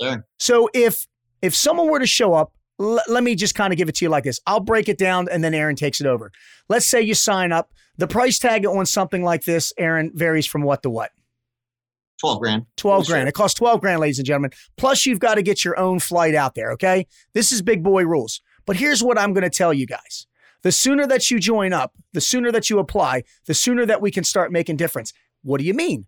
[0.00, 0.26] Sure.
[0.38, 1.06] So if
[1.42, 4.04] if someone were to show up, l- let me just kind of give it to
[4.04, 4.40] you like this.
[4.46, 6.32] I'll break it down and then Erin takes it over.
[6.68, 7.72] Let's say you sign up.
[7.96, 11.12] The price tag on something like this, Erin, varies from what to what?
[12.20, 12.66] 12 grand.
[12.76, 13.28] 12 grand.
[13.28, 14.50] It costs 12 grand, ladies and gentlemen.
[14.76, 17.06] Plus, you've got to get your own flight out there, okay?
[17.34, 18.40] This is big boy rules.
[18.66, 20.26] But here's what I'm going to tell you guys.
[20.62, 24.10] The sooner that you join up, the sooner that you apply, the sooner that we
[24.10, 25.12] can start making difference.
[25.42, 26.06] What do you mean?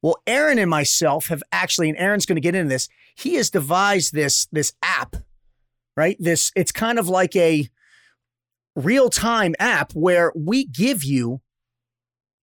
[0.00, 2.88] Well, Erin and myself have actually, and Erin's going to get into this.
[3.18, 5.16] He has devised this this app,
[5.96, 6.16] right?
[6.20, 7.68] This it's kind of like a
[8.76, 11.40] real time app where we give you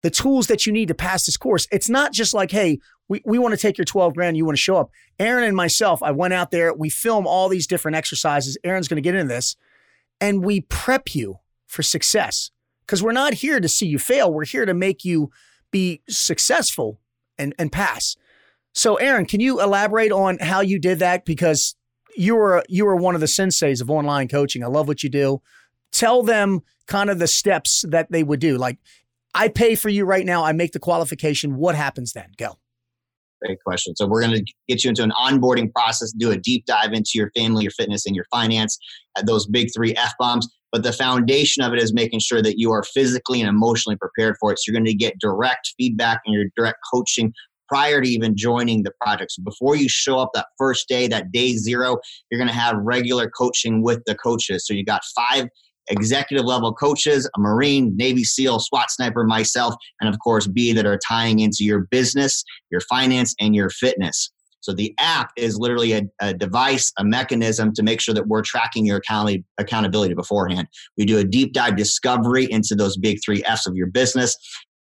[0.04, 1.66] the tools that you need to pass this course.
[1.72, 4.58] It's not just like, hey, we, we want to take your 12 grand, you want
[4.58, 4.92] to show up.
[5.18, 8.58] Erin and myself, I went out there, we film all these different exercises.
[8.64, 9.56] Erin's going to get into this,
[10.20, 12.52] and we prep you for success.
[12.86, 15.32] Because we're not here to see you fail, we're here to make you
[15.72, 17.00] be successful
[17.38, 18.16] and, and pass.
[18.76, 21.26] So, Erin, can you elaborate on how you did that?
[21.26, 21.76] Because
[22.16, 24.64] you were you were one of the senseis of online coaching.
[24.64, 25.42] I love what you do.
[25.92, 28.58] Tell them kind of the steps that they would do.
[28.58, 28.78] Like,
[29.34, 30.44] I pay for you right now.
[30.44, 31.56] I make the qualification.
[31.56, 32.32] What happens then?
[32.38, 32.58] Go.
[33.42, 33.96] Great question.
[33.96, 37.12] So we're going to get you into an onboarding process, do a deep dive into
[37.16, 38.78] your family, your fitness, and your finance,
[39.18, 40.48] uh, those big three F bombs.
[40.72, 44.36] But the foundation of it is making sure that you are physically and emotionally prepared
[44.40, 44.60] for it.
[44.60, 47.34] So you're going to get direct feedback and your direct coaching
[47.68, 49.32] prior to even joining the project.
[49.32, 51.98] So before you show up that first day, that day zero,
[52.30, 54.66] you're going to have regular coaching with the coaches.
[54.66, 55.48] So you got five
[55.88, 60.86] executive level coaches, a Marine, Navy SEAL, SWAT sniper, myself, and of course, B that
[60.86, 64.32] are tying into your business, your finance, and your fitness.
[64.66, 68.42] So the app is literally a, a, device, a mechanism to make sure that we're
[68.42, 70.68] tracking your account- accountability beforehand.
[70.98, 74.36] We do a deep dive discovery into those big three F's of your business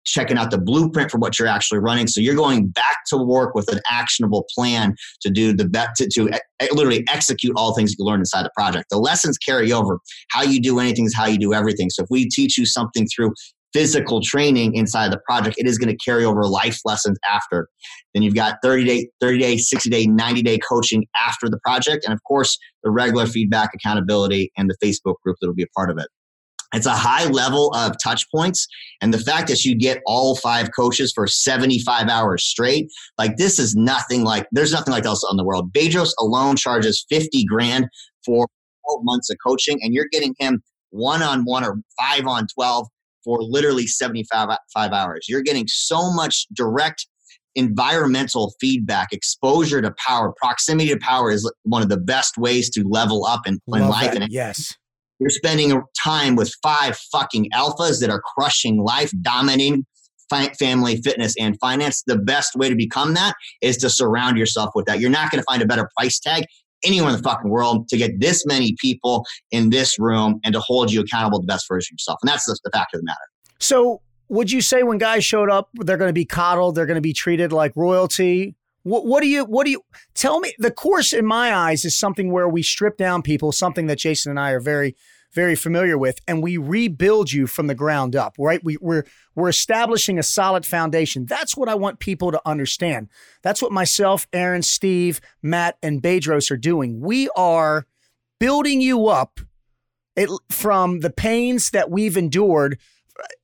[0.05, 2.07] checking out the blueprint for what you're actually running.
[2.07, 6.09] So you're going back to work with an actionable plan to do the best to,
[6.15, 6.39] to
[6.73, 8.85] literally execute all things you learn inside the project.
[8.89, 9.99] The lessons carry over.
[10.31, 11.89] How you do anything is how you do everything.
[11.89, 13.33] So if we teach you something through
[13.73, 17.67] physical training inside the project, it is going to carry over life lessons after.
[18.13, 22.03] Then you've got 30 day, 30 day, 60 day, 90 day coaching after the project.
[22.05, 25.73] And of course, the regular feedback, accountability, and the Facebook group that will be a
[25.75, 26.07] part of it.
[26.73, 28.67] It's a high level of touch points.
[29.01, 33.59] And the fact that you get all five coaches for 75 hours straight, like this
[33.59, 35.73] is nothing like, there's nothing like else in the world.
[35.73, 37.87] Bedros alone charges 50 grand
[38.25, 38.47] for
[38.89, 42.87] 12 months of coaching, and you're getting him one on one or five on 12
[43.23, 45.25] for literally 75 five hours.
[45.27, 47.05] You're getting so much direct
[47.55, 52.87] environmental feedback, exposure to power, proximity to power is one of the best ways to
[52.87, 54.13] level up in, in life.
[54.13, 54.23] That.
[54.23, 54.73] And yes
[55.21, 59.85] you're spending time with five fucking alphas that are crushing life, dominating
[60.57, 62.03] family, fitness, and finance.
[62.07, 64.99] The best way to become that is to surround yourself with that.
[64.99, 66.45] You're not going to find a better price tag
[66.83, 70.59] anywhere in the fucking world to get this many people in this room and to
[70.59, 72.17] hold you accountable to the best version of yourself.
[72.23, 73.19] And that's the, the fact of the matter.
[73.59, 76.95] So, would you say when guys showed up, they're going to be coddled, they're going
[76.95, 78.55] to be treated like royalty?
[78.83, 80.53] What, what do you what do you tell me?
[80.57, 84.31] The course in my eyes is something where we strip down people, something that Jason
[84.31, 84.95] and I are very
[85.33, 88.61] very familiar with, and we rebuild you from the ground up, right?
[88.63, 91.25] We, we're we're establishing a solid foundation.
[91.25, 93.07] That's what I want people to understand.
[93.41, 96.99] That's what myself, Erin, Steve, Matt, and Bedros are doing.
[96.99, 97.85] We are
[98.39, 99.39] building you up
[100.15, 102.77] it, from the pains that we've endured.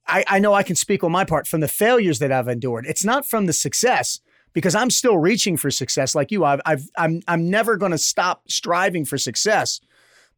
[0.07, 2.85] I, I know I can speak on my part from the failures that I've endured.
[2.85, 4.19] It's not from the success
[4.53, 6.43] because I'm still reaching for success like you.
[6.43, 9.79] I've, I've I'm I'm never going to stop striving for success.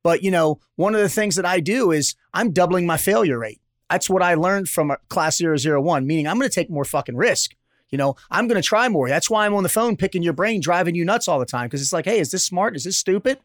[0.03, 3.39] But, you know, one of the things that I do is I'm doubling my failure
[3.39, 3.61] rate.
[3.89, 7.55] That's what I learned from class 001, meaning I'm going to take more fucking risk.
[7.89, 9.09] You know, I'm going to try more.
[9.09, 11.69] That's why I'm on the phone picking your brain, driving you nuts all the time.
[11.69, 12.75] Cause it's like, hey, is this smart?
[12.75, 13.39] Is this stupid?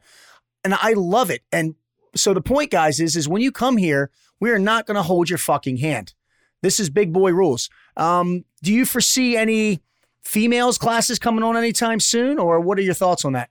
[0.62, 1.42] And I love it.
[1.50, 1.74] And
[2.14, 5.02] so the point, guys, is, is when you come here, we are not going to
[5.02, 6.12] hold your fucking hand.
[6.60, 7.70] This is big boy rules.
[7.96, 9.80] Um, do you foresee any
[10.24, 12.38] females classes coming on anytime soon?
[12.38, 13.50] Or what are your thoughts on that?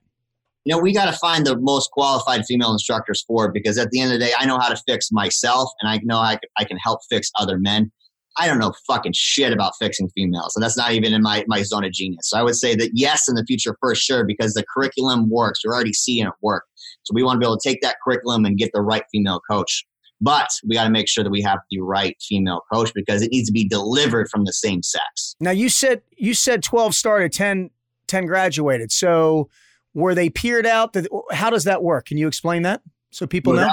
[0.65, 3.89] you know, we got to find the most qualified female instructors for it because at
[3.91, 6.39] the end of the day, I know how to fix myself and I know I
[6.57, 7.91] I can help fix other men.
[8.37, 10.55] I don't know fucking shit about fixing females.
[10.55, 12.29] And that's not even in my, my zone of genius.
[12.29, 15.59] So I would say that yes, in the future, for sure, because the curriculum works.
[15.63, 16.63] You're already seeing it work.
[17.03, 19.39] So we want to be able to take that curriculum and get the right female
[19.47, 19.85] coach.
[20.23, 23.31] But we got to make sure that we have the right female coach because it
[23.31, 25.35] needs to be delivered from the same sex.
[25.41, 27.69] Now you said you said 12 started, 10,
[28.07, 28.91] 10 graduated.
[28.91, 29.49] So
[29.93, 30.95] were they peered out?
[31.31, 32.05] How does that work?
[32.05, 33.69] Can you explain that so people know?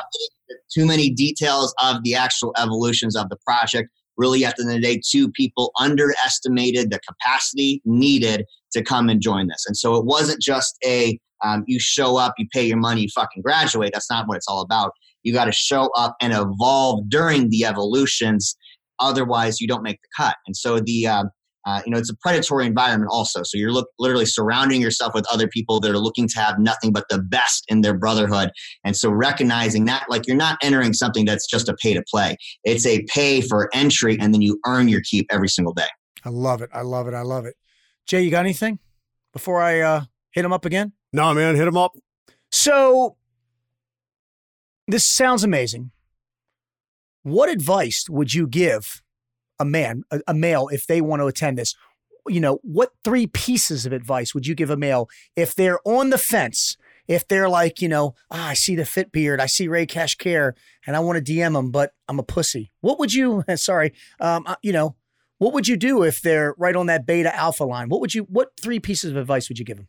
[0.75, 3.89] Too many details of the actual evolutions of the project.
[4.17, 9.09] Really, at the end of the day, two people underestimated the capacity needed to come
[9.09, 9.65] and join this.
[9.67, 13.09] And so it wasn't just a um, you show up, you pay your money, you
[13.15, 13.93] fucking graduate.
[13.95, 14.93] That's not what it's all about.
[15.23, 18.57] You got to show up and evolve during the evolutions.
[18.99, 20.37] Otherwise, you don't make the cut.
[20.47, 21.25] And so the uh,
[21.67, 23.43] uh, you know, it's a predatory environment also.
[23.43, 26.93] So you're look, literally surrounding yourself with other people that are looking to have nothing
[26.93, 28.51] but the best in their brotherhood.
[28.85, 32.37] And so recognizing that, like you're not entering something that's just a pay to play.
[32.65, 35.89] It's a pay for entry, and then you earn your keep every single day.
[36.25, 36.71] I love it.
[36.73, 37.15] I love it.
[37.15, 37.57] I love it.
[38.07, 38.79] Jay, you got anything
[39.33, 40.93] before I uh, hit him up again?
[41.13, 41.93] No, man, hit him up.
[42.51, 43.17] So
[44.93, 45.91] this sounds amazing.
[47.23, 49.03] What advice would you give
[49.59, 51.75] a man, a, a, male, if they want to attend this?
[52.27, 56.11] You know, what three pieces of advice would you give a male if they're on
[56.11, 56.77] the fence?
[57.09, 60.15] If they're like, you know, ah, I see the fit beard, I see Ray Cash
[60.15, 60.55] Care,
[60.87, 62.71] and I want to DM him, but I'm a pussy.
[62.81, 63.45] What would you?
[63.57, 64.97] Sorry, um, uh, you know,
[65.39, 67.89] what would you do if they're right on that beta alpha line?
[67.89, 68.25] What would you?
[68.25, 69.89] What three pieces of advice would you give them?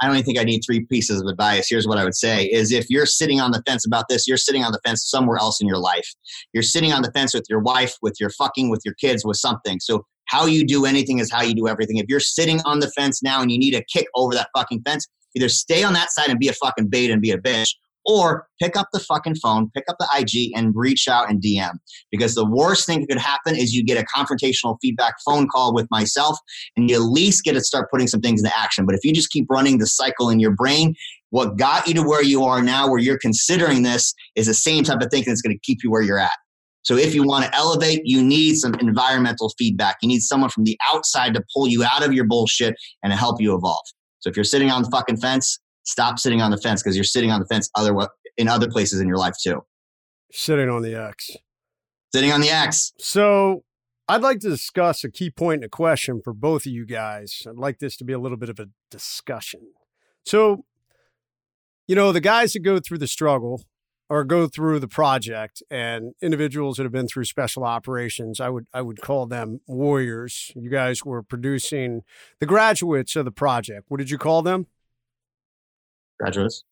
[0.00, 1.68] I don't even think I need three pieces of advice.
[1.68, 4.36] Here's what I would say is if you're sitting on the fence about this, you're
[4.36, 6.08] sitting on the fence somewhere else in your life.
[6.52, 9.36] You're sitting on the fence with your wife, with your fucking, with your kids, with
[9.36, 9.78] something.
[9.80, 11.98] So how you do anything is how you do everything.
[11.98, 14.82] If you're sitting on the fence now and you need a kick over that fucking
[14.82, 17.70] fence, either stay on that side and be a fucking bait and be a bitch,
[18.06, 21.72] or pick up the fucking phone, pick up the IG and reach out and DM.
[22.10, 25.74] Because the worst thing that could happen is you get a confrontational feedback phone call
[25.74, 26.38] with myself
[26.76, 28.86] and you at least get to start putting some things into action.
[28.86, 30.94] But if you just keep running the cycle in your brain,
[31.30, 34.84] what got you to where you are now, where you're considering this, is the same
[34.84, 36.30] type of thinking that's going to keep you where you're at.
[36.82, 39.96] So if you want to elevate, you need some environmental feedback.
[40.02, 43.16] You need someone from the outside to pull you out of your bullshit and to
[43.16, 43.84] help you evolve.
[44.20, 47.04] So if you're sitting on the fucking fence, Stop sitting on the fence because you're
[47.04, 47.94] sitting on the fence other
[48.36, 49.64] in other places in your life too.
[50.32, 51.30] Sitting on the X.
[52.12, 52.92] Sitting on the X.
[52.98, 53.64] So
[54.08, 57.46] I'd like to discuss a key point and a question for both of you guys.
[57.48, 59.60] I'd like this to be a little bit of a discussion.
[60.24, 60.64] So,
[61.86, 63.62] you know, the guys that go through the struggle
[64.10, 68.66] or go through the project and individuals that have been through special operations, I would
[68.74, 70.52] I would call them warriors.
[70.54, 72.02] You guys were producing
[72.40, 73.86] the graduates of the project.
[73.88, 74.66] What did you call them?
[76.18, 76.64] Graduates.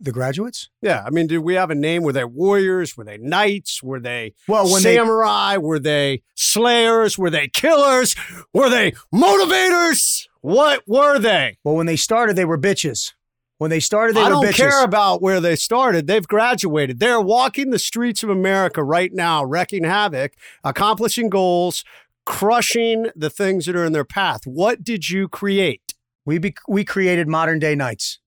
[0.00, 0.70] The graduates?
[0.80, 2.04] Yeah, I mean, did we have a name?
[2.04, 2.96] Were they warriors?
[2.96, 3.82] Were they knights?
[3.82, 5.54] Were they well, when samurai?
[5.54, 5.58] They...
[5.58, 7.18] Were they slayers?
[7.18, 8.14] Were they killers?
[8.54, 10.28] Were they motivators?
[10.40, 11.58] What were they?
[11.64, 13.12] Well, when they started, they were bitches.
[13.56, 14.28] When they started, they were bitches.
[14.28, 14.56] I don't bitches.
[14.56, 16.06] care about where they started.
[16.06, 17.00] They've graduated.
[17.00, 21.82] They're walking the streets of America right now, wrecking havoc, accomplishing goals,
[22.24, 24.42] crushing the things that are in their path.
[24.46, 25.94] What did you create?
[26.24, 28.20] We be- we created modern day knights.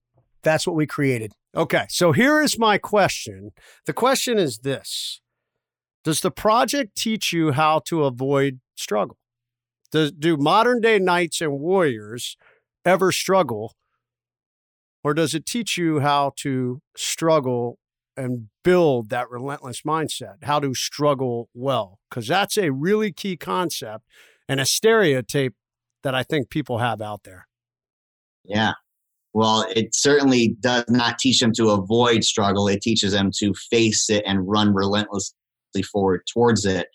[0.44, 1.34] That's what we created.
[1.56, 1.86] Okay.
[1.90, 3.52] So here is my question.
[3.86, 5.22] The question is this
[6.04, 9.18] Does the project teach you how to avoid struggle?
[9.92, 12.38] Does, do modern day knights and warriors
[12.86, 13.76] ever struggle?
[15.04, 17.80] Or does it teach you how to struggle
[18.16, 22.00] and build that relentless mindset, how to struggle well?
[22.10, 24.06] Because that's a really key concept
[24.48, 25.56] and a stereotype
[26.04, 27.48] that I think people have out there.
[28.44, 28.74] Yeah.
[29.34, 32.68] Well, it certainly does not teach them to avoid struggle.
[32.68, 35.34] It teaches them to face it and run relentlessly
[35.92, 36.88] forward towards it.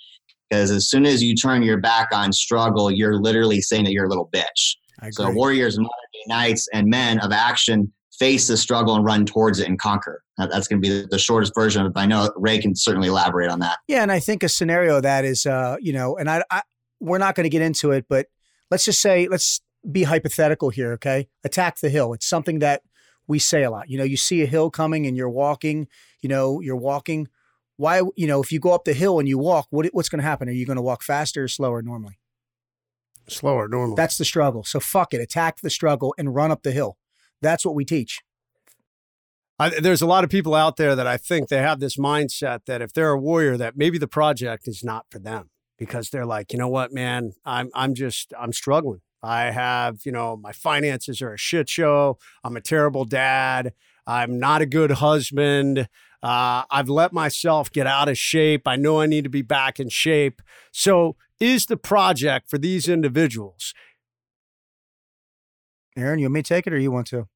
[0.50, 4.04] Because as soon as you turn your back on struggle, you're literally saying that you're
[4.04, 4.76] a little bitch.
[5.10, 9.58] So warriors, modern day knights, and men of action face the struggle and run towards
[9.58, 10.22] it and conquer.
[10.38, 11.98] That's going to be the shortest version of it.
[11.98, 13.78] I know Ray can certainly elaborate on that.
[13.88, 16.62] Yeah, and I think a scenario that is, uh, you know, and I, I
[17.00, 18.26] we're not going to get into it, but
[18.70, 19.60] let's just say let's
[19.90, 21.28] be hypothetical here, okay?
[21.44, 22.12] Attack the hill.
[22.12, 22.82] It's something that
[23.26, 23.90] we say a lot.
[23.90, 25.88] You know, you see a hill coming and you're walking,
[26.20, 27.28] you know, you're walking.
[27.76, 30.20] Why, you know, if you go up the hill and you walk, what, what's going
[30.20, 30.48] to happen?
[30.48, 32.18] Are you going to walk faster or slower normally?
[33.28, 33.96] Slower normally.
[33.96, 34.64] That's the struggle.
[34.64, 35.20] So fuck it.
[35.20, 36.96] Attack the struggle and run up the hill.
[37.42, 38.22] That's what we teach.
[39.58, 42.60] I, there's a lot of people out there that I think they have this mindset
[42.66, 46.26] that if they're a warrior, that maybe the project is not for them because they're
[46.26, 49.00] like, you know what, man, I'm I'm just I'm struggling.
[49.22, 52.18] I have, you know, my finances are a shit show.
[52.44, 53.72] I'm a terrible dad.
[54.06, 55.88] I'm not a good husband.
[56.22, 58.66] Uh, I've let myself get out of shape.
[58.66, 60.42] I know I need to be back in shape.
[60.72, 63.74] So, is the project for these individuals?
[65.96, 67.26] Erin, you want me to take it or you want to?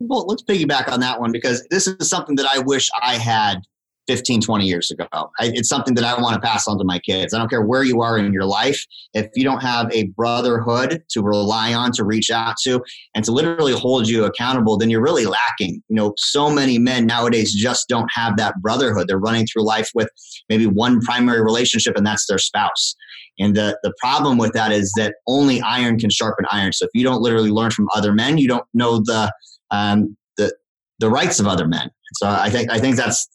[0.00, 3.62] Well, let's piggyback on that one because this is something that I wish I had
[4.08, 5.06] 15, 20 years ago.
[5.12, 7.32] I, it's something that I want to pass on to my kids.
[7.32, 8.84] I don't care where you are in your life.
[9.14, 12.82] If you don't have a brotherhood to rely on, to reach out to,
[13.14, 15.82] and to literally hold you accountable, then you're really lacking.
[15.88, 19.06] You know, so many men nowadays just don't have that brotherhood.
[19.08, 20.08] They're running through life with
[20.48, 22.96] maybe one primary relationship, and that's their spouse.
[23.38, 26.72] And the, the problem with that is that only iron can sharpen iron.
[26.72, 29.32] So if you don't literally learn from other men, you don't know the
[29.70, 30.54] um, the
[30.98, 31.90] the rights of other men.
[32.14, 33.26] So I think I think that's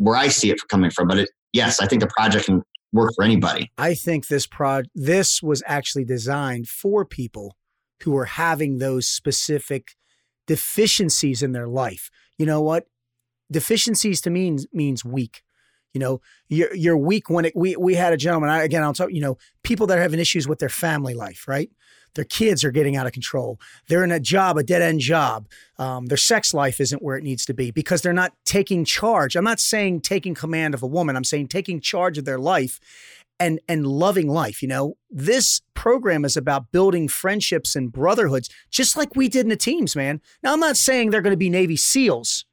[0.00, 1.08] where I see it coming from.
[1.08, 3.70] But it, yes, I think the project can work for anybody.
[3.78, 7.56] I think this prod this was actually designed for people
[8.02, 9.92] who are having those specific
[10.46, 12.10] deficiencies in their life.
[12.38, 12.86] You know what?
[13.52, 15.42] Deficiencies to me means weak.
[15.92, 17.52] You know, you're you're weak when it.
[17.54, 18.48] We we had a gentleman.
[18.48, 19.12] I, again, I'll talk.
[19.12, 21.68] You know, people that are having issues with their family life, right?
[22.14, 23.58] Their kids are getting out of control.
[23.88, 25.48] They're in a job, a dead end job.
[25.78, 29.36] Um, their sex life isn't where it needs to be because they're not taking charge.
[29.36, 31.16] I'm not saying taking command of a woman.
[31.16, 32.80] I'm saying taking charge of their life
[33.38, 34.62] and and loving life.
[34.62, 39.48] You know, this program is about building friendships and brotherhoods, just like we did in
[39.48, 40.20] the teams, man.
[40.42, 42.44] Now, I'm not saying they're going to be Navy SEALs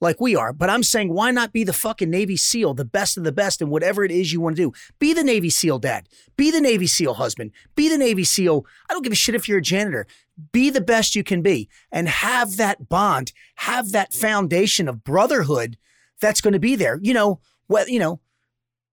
[0.00, 0.52] like we are.
[0.52, 3.60] But I'm saying, why not be the fucking Navy SEAL, the best of the best,
[3.60, 4.72] and whatever it is you want to do?
[4.98, 6.08] Be the Navy SEAL dad.
[6.36, 7.52] Be the Navy SEAL husband.
[7.74, 8.64] Be the Navy SEAL.
[8.88, 10.06] I don't give a shit if you're a janitor.
[10.52, 15.76] Be the best you can be and have that bond, have that foundation of brotherhood
[16.20, 16.98] that's going to be there.
[17.02, 18.20] You know, well, you know,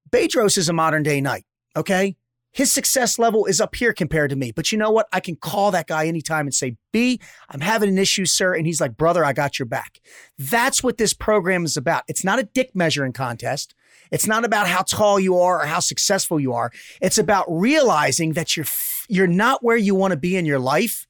[0.10, 1.46] Bedros is a modern day knight.
[1.76, 2.16] Okay.
[2.56, 4.54] His success level is up here compared to me.
[4.54, 5.10] But you know what?
[5.12, 8.54] I can call that guy anytime and say, B, I'm having an issue, sir.
[8.56, 10.00] And he's like, brother, I got your back.
[10.40, 12.04] That's what this program is about.
[12.08, 13.76] It's not a dick measuring contest.
[14.10, 16.72] It's not about how tall you are or how successful you are.
[17.02, 18.68] It's about realizing that you're
[19.10, 21.08] you're not where you want to be in your life.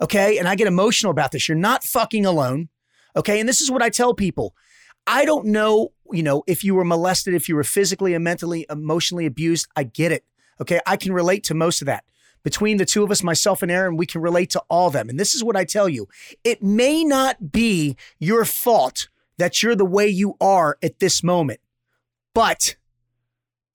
[0.00, 0.38] Okay?
[0.38, 1.48] And I get emotional about this.
[1.48, 2.68] You're not fucking alone.
[3.16, 3.40] Okay?
[3.40, 4.54] And this is what I tell people.
[5.04, 8.66] I don't know, you know, if you were molested, if you were physically and mentally,
[8.70, 10.24] emotionally abused, I get it.
[10.60, 10.80] Okay.
[10.86, 12.04] I can relate to most of that.
[12.42, 15.08] Between the two of us, myself and Erin, we can relate to all of them.
[15.08, 16.08] And this is what I tell you
[16.44, 21.60] it may not be your fault that you're the way you are at this moment,
[22.34, 22.76] but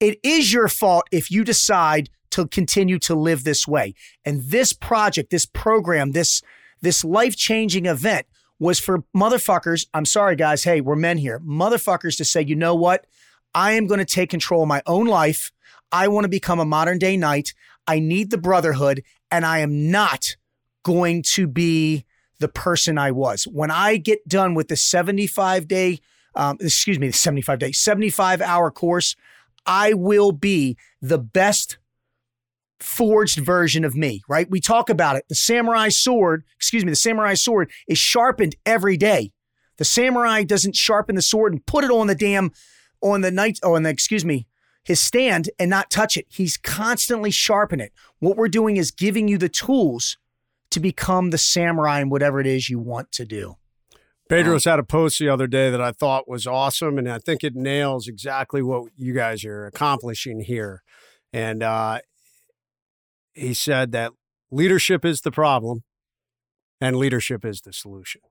[0.00, 3.94] it is your fault if you decide to continue to live this way.
[4.24, 6.42] And this project, this program, this,
[6.80, 8.26] this life changing event
[8.58, 9.86] was for motherfuckers.
[9.92, 10.64] I'm sorry, guys.
[10.64, 11.38] Hey, we're men here.
[11.40, 13.06] Motherfuckers to say, you know what?
[13.54, 15.52] I am going to take control of my own life.
[15.92, 17.52] I want to become a modern day knight.
[17.86, 20.36] I need the brotherhood, and I am not
[20.82, 22.04] going to be
[22.38, 23.44] the person I was.
[23.44, 26.00] When I get done with the 75 day,
[26.34, 29.14] um, excuse me, the 75 day, 75 hour course,
[29.66, 31.78] I will be the best
[32.80, 34.50] forged version of me, right?
[34.50, 35.24] We talk about it.
[35.28, 39.32] The samurai sword, excuse me, the samurai sword is sharpened every day.
[39.78, 42.50] The samurai doesn't sharpen the sword and put it on the damn,
[43.00, 44.46] on the night, oh, on the, excuse me,
[44.84, 46.26] his stand and not touch it.
[46.28, 47.92] He's constantly sharpening it.
[48.18, 50.16] What we're doing is giving you the tools
[50.70, 53.56] to become the samurai in whatever it is you want to do.
[54.30, 57.44] Bedros had a post the other day that I thought was awesome, and I think
[57.44, 60.82] it nails exactly what you guys are accomplishing here.
[61.34, 62.00] And uh,
[63.34, 64.12] he said that
[64.50, 65.82] leadership is the problem,
[66.80, 68.22] and leadership is the solution.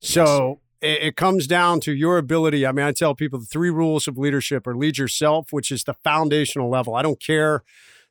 [0.00, 2.66] So it, it comes down to your ability.
[2.66, 5.84] I mean, I tell people the three rules of leadership are lead yourself, which is
[5.84, 6.94] the foundational level.
[6.94, 7.62] I don't care.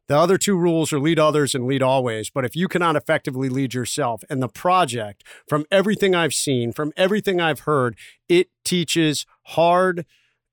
[0.08, 2.30] The other two rules are lead others and lead always.
[2.30, 6.92] But if you cannot effectively lead yourself and the project, from everything I've seen, from
[6.98, 7.96] everything I've heard,
[8.28, 10.06] it teaches hard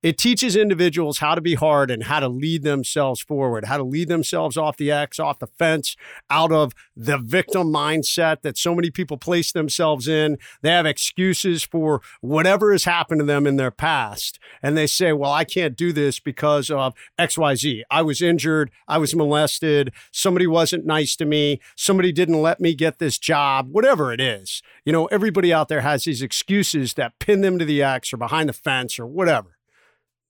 [0.03, 3.83] it teaches individuals how to be hard and how to lead themselves forward, how to
[3.83, 5.97] lead themselves off the X, off the fence,
[6.31, 10.39] out of the victim mindset that so many people place themselves in.
[10.63, 14.39] They have excuses for whatever has happened to them in their past.
[14.63, 17.83] And they say, well, I can't do this because of XYZ.
[17.91, 18.71] I was injured.
[18.89, 19.93] I was molested.
[20.11, 21.61] Somebody wasn't nice to me.
[21.77, 24.63] Somebody didn't let me get this job, whatever it is.
[24.85, 28.17] You know, everybody out there has these excuses that pin them to the X or
[28.17, 29.57] behind the fence or whatever.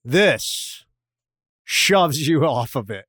[0.03, 0.85] This
[1.63, 3.05] shoves you off of it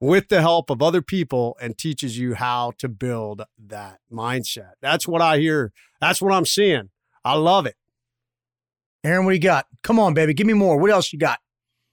[0.00, 4.72] with the help of other people and teaches you how to build that mindset.
[4.80, 5.72] That's what I hear.
[6.00, 6.88] That's what I'm seeing.
[7.24, 7.76] I love it.
[9.04, 9.66] Erin, what do you got?
[9.82, 10.34] Come on, baby.
[10.34, 10.78] Give me more.
[10.78, 11.38] What else you got?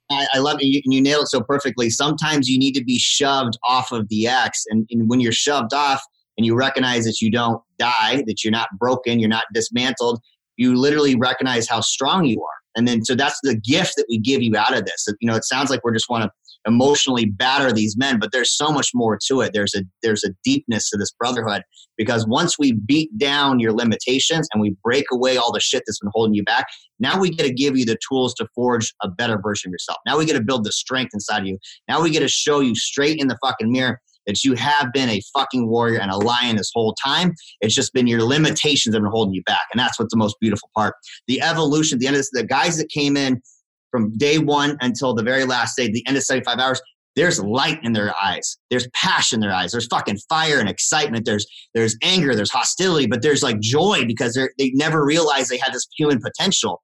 [0.09, 0.65] I, I love it.
[0.65, 1.89] You, you nailed it so perfectly.
[1.89, 4.63] Sometimes you need to be shoved off of the X.
[4.69, 6.01] And, and when you're shoved off
[6.37, 10.21] and you recognize that you don't die, that you're not broken, you're not dismantled,
[10.55, 12.56] you literally recognize how strong you are.
[12.77, 15.07] And then, so that's the gift that we give you out of this.
[15.19, 16.31] You know, it sounds like we're just want to
[16.65, 19.51] emotionally batter these men, but there's so much more to it.
[19.53, 21.63] There's a there's a deepness to this brotherhood
[21.97, 25.99] because once we beat down your limitations and we break away all the shit that's
[25.99, 26.67] been holding you back,
[26.99, 29.97] now we get to give you the tools to forge a better version of yourself.
[30.05, 31.57] Now we get to build the strength inside of you.
[31.87, 35.09] Now we get to show you straight in the fucking mirror that you have been
[35.09, 37.33] a fucking warrior and a lion this whole time.
[37.61, 39.65] It's just been your limitations that have been holding you back.
[39.71, 40.93] And that's what's the most beautiful part.
[41.27, 43.41] The evolution, the end of this, the guys that came in
[43.89, 46.81] from day one until the very last day, the end of 75 hours,
[47.15, 48.57] there's light in their eyes.
[48.69, 49.71] There's passion in their eyes.
[49.71, 51.25] There's fucking fire and excitement.
[51.25, 52.35] There's there's anger.
[52.35, 56.83] There's hostility, but there's like joy because they never realized they had this human potential.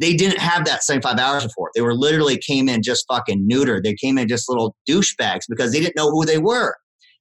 [0.00, 1.70] They didn't have that 75 hours before.
[1.74, 3.84] They were literally came in just fucking neutered.
[3.84, 6.74] They came in just little douchebags because they didn't know who they were.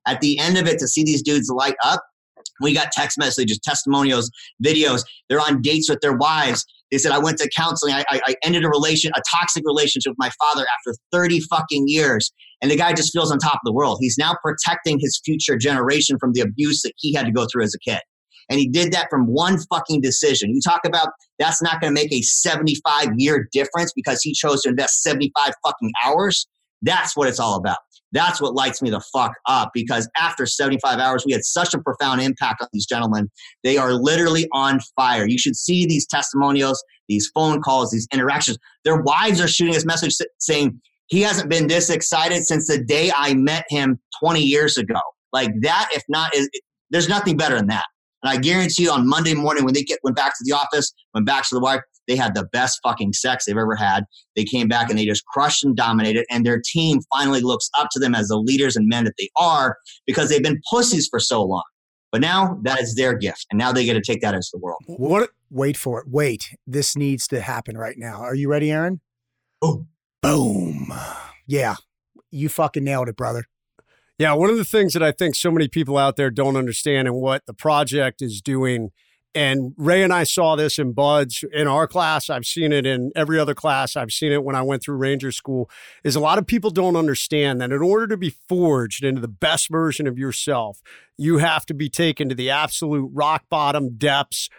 [0.07, 2.01] At the end of it, to see these dudes light up,
[2.61, 4.31] we got text messages, testimonials,
[4.63, 5.03] videos.
[5.27, 6.65] They're on dates with their wives.
[6.91, 7.93] They said, I went to counseling.
[7.93, 11.83] I, I, I ended a relation, a toxic relationship with my father after 30 fucking
[11.87, 12.31] years.
[12.61, 13.97] And the guy just feels on top of the world.
[14.01, 17.63] He's now protecting his future generation from the abuse that he had to go through
[17.63, 17.99] as a kid.
[18.49, 20.53] And he did that from one fucking decision.
[20.53, 24.61] You talk about that's not going to make a 75 year difference because he chose
[24.63, 26.47] to invest 75 fucking hours.
[26.81, 27.77] That's what it's all about.
[28.11, 31.79] That's what lights me the fuck up because after 75 hours, we had such a
[31.79, 33.29] profound impact on these gentlemen.
[33.63, 35.27] They are literally on fire.
[35.27, 38.57] You should see these testimonials, these phone calls, these interactions.
[38.83, 43.11] Their wives are shooting us message saying, he hasn't been this excited since the day
[43.15, 44.99] I met him 20 years ago.
[45.33, 46.49] Like that, if not, is,
[46.89, 47.85] there's nothing better than that.
[48.23, 50.93] And I guarantee you on Monday morning when they get went back to the office,
[51.13, 54.03] went back to the wife, they had the best fucking sex they've ever had.
[54.35, 56.25] They came back and they just crushed and dominated.
[56.29, 59.29] And their team finally looks up to them as the leaders and men that they
[59.37, 61.63] are because they've been pussies for so long.
[62.11, 63.45] But now that is their gift.
[63.51, 64.81] And now they get to take that into the world.
[64.87, 65.29] What?
[65.51, 66.07] Wait for it.
[66.09, 66.49] Wait.
[66.65, 68.21] This needs to happen right now.
[68.21, 69.01] Are you ready, Erin?
[69.61, 69.85] Oh.
[70.21, 70.91] Boom.
[71.47, 71.75] Yeah.
[72.31, 73.45] You fucking nailed it, brother.
[74.19, 77.07] Yeah, one of the things that I think so many people out there don't understand
[77.07, 78.91] and what the project is doing
[79.35, 82.29] and Ray and I saw this in BUD/S in our class.
[82.29, 83.95] I've seen it in every other class.
[83.95, 85.69] I've seen it when I went through Ranger School.
[86.03, 89.27] Is a lot of people don't understand that in order to be forged into the
[89.27, 90.81] best version of yourself,
[91.19, 94.49] you have to be taken to the absolute rock bottom depths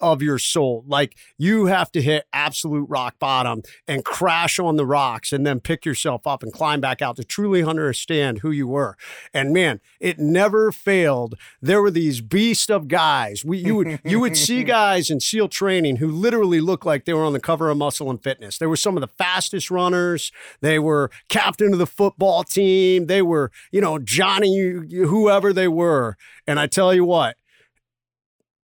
[0.00, 0.84] of your soul.
[0.86, 5.58] Like you have to hit absolute rock bottom and crash on the rocks and then
[5.58, 8.96] pick yourself up and climb back out to truly understand who you were.
[9.32, 11.34] And man, it never failed.
[11.60, 13.44] There were these beast of guys.
[13.44, 17.14] We you would you would see guys in SEAL training who literally looked like they
[17.14, 18.58] were on the cover of Muscle and Fitness.
[18.58, 20.30] They were some of the fastest runners.
[20.60, 23.06] They were captain of the football team.
[23.06, 24.56] They were, you know, Johnny,
[24.90, 26.03] whoever they were.
[26.46, 27.36] And I tell you what,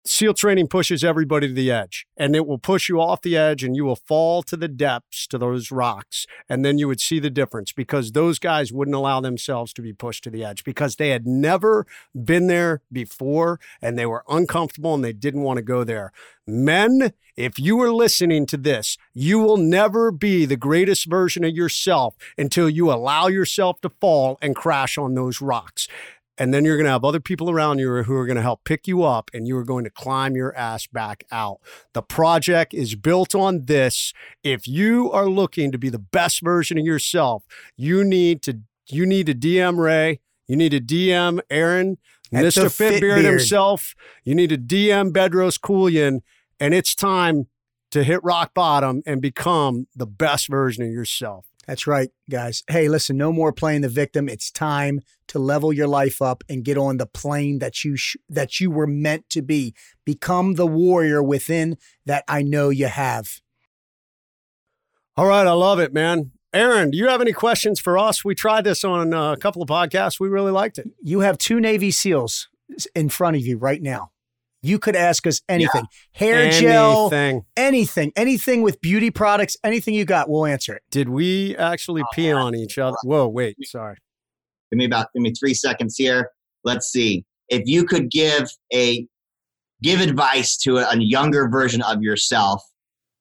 [0.03, 3.63] SEAL training pushes everybody to the edge and it will push you off the edge
[3.63, 6.25] and you will fall to the depths to those rocks.
[6.49, 9.93] And then you would see the difference because those guys wouldn't allow themselves to be
[9.93, 11.85] pushed to the edge because they had never
[12.15, 16.11] been there before and they were uncomfortable and they didn't want to go there.
[16.47, 21.55] Men, if you are listening to this, you will never be the greatest version of
[21.55, 25.87] yourself until you allow yourself to fall and crash on those rocks.
[26.41, 28.63] And then you're going to have other people around you who are going to help
[28.63, 31.59] pick you up and you are going to climb your ass back out.
[31.93, 34.11] The project is built on this.
[34.43, 37.43] If you are looking to be the best version of yourself,
[37.77, 41.99] you need to you need to DM Ray, you need to DM Erin,
[42.33, 42.65] At Mr.
[42.65, 43.23] Fitbeard.
[43.23, 46.21] himself, you need to DM Bedros Keuilian,
[46.59, 47.49] and it's time
[47.91, 51.50] to hit rock bottom and become the best version of yourself.
[51.67, 52.63] That's right, guys.
[52.67, 54.27] Hey, listen, no more playing the victim.
[54.27, 58.17] It's time to level your life up and get on the plane that you sh-
[58.29, 59.75] that you were meant to be.
[60.03, 63.41] Become the warrior within that I know you have.
[65.15, 66.31] All right, I love it, man.
[66.53, 68.25] Erin, do you have any questions for us?
[68.25, 70.19] We tried this on uh, a couple of podcasts.
[70.19, 70.89] We really liked it.
[71.01, 72.49] You have two Navy SEALs
[72.95, 74.11] in front of you right now.
[74.63, 75.85] You could ask us anything.
[76.13, 77.45] Hair gel, Anything.
[77.57, 80.83] anything, anything with beauty products, anything you got, we'll answer it.
[80.91, 82.97] Did we actually pee oh, on each other?
[83.03, 83.95] Whoa, wait, sorry.
[84.71, 86.29] Give me about give me three seconds here.
[86.63, 87.25] Let's see.
[87.49, 89.05] If you could give a
[89.81, 92.63] give advice to a, a younger version of yourself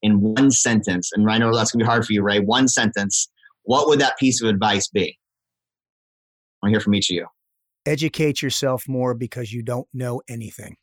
[0.02, 2.40] in one sentence, and I know that's gonna be hard for you, Ray.
[2.40, 3.30] One sentence.
[3.62, 5.18] What would that piece of advice be?
[6.62, 7.26] I want to hear from each of you.
[7.86, 10.76] Educate yourself more because you don't know anything.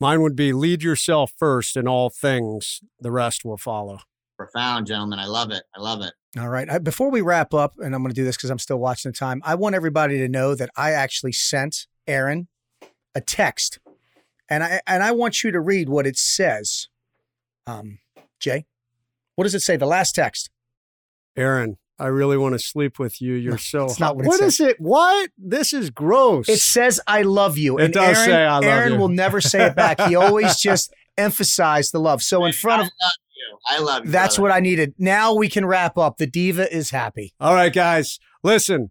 [0.00, 4.00] Mine would be lead yourself first in all things, the rest will follow.
[4.38, 5.18] Profound, gentlemen.
[5.18, 5.64] I love it.
[5.76, 6.14] I love it.
[6.38, 6.82] All right.
[6.82, 9.16] Before we wrap up, and I'm going to do this because I'm still watching the
[9.16, 12.48] time, I want everybody to know that I actually sent Erin
[13.14, 13.78] a text,
[14.48, 16.88] and I and I want you to read what it says.
[17.66, 17.98] Um,
[18.38, 18.64] Jay,
[19.34, 19.76] what does it say?
[19.76, 20.50] The last text.
[21.36, 23.34] Erin, I really want to sleep with you.
[23.34, 24.54] You're so it's not what it What says.
[24.54, 24.76] is it?
[24.80, 25.30] What?
[25.38, 26.48] This is gross.
[26.48, 29.08] It says "I love you." It and does Erin, say, "I love Erin you." will
[29.08, 30.00] never say it back.
[30.00, 32.22] He always just emphasized the love.
[32.22, 33.58] So in front of I love you.
[33.66, 34.10] I love you.
[34.10, 34.50] that's brother.
[34.50, 34.94] what I needed.
[34.98, 36.16] Now we can wrap up.
[36.16, 37.34] The diva is happy.
[37.38, 38.90] All right, guys, listen.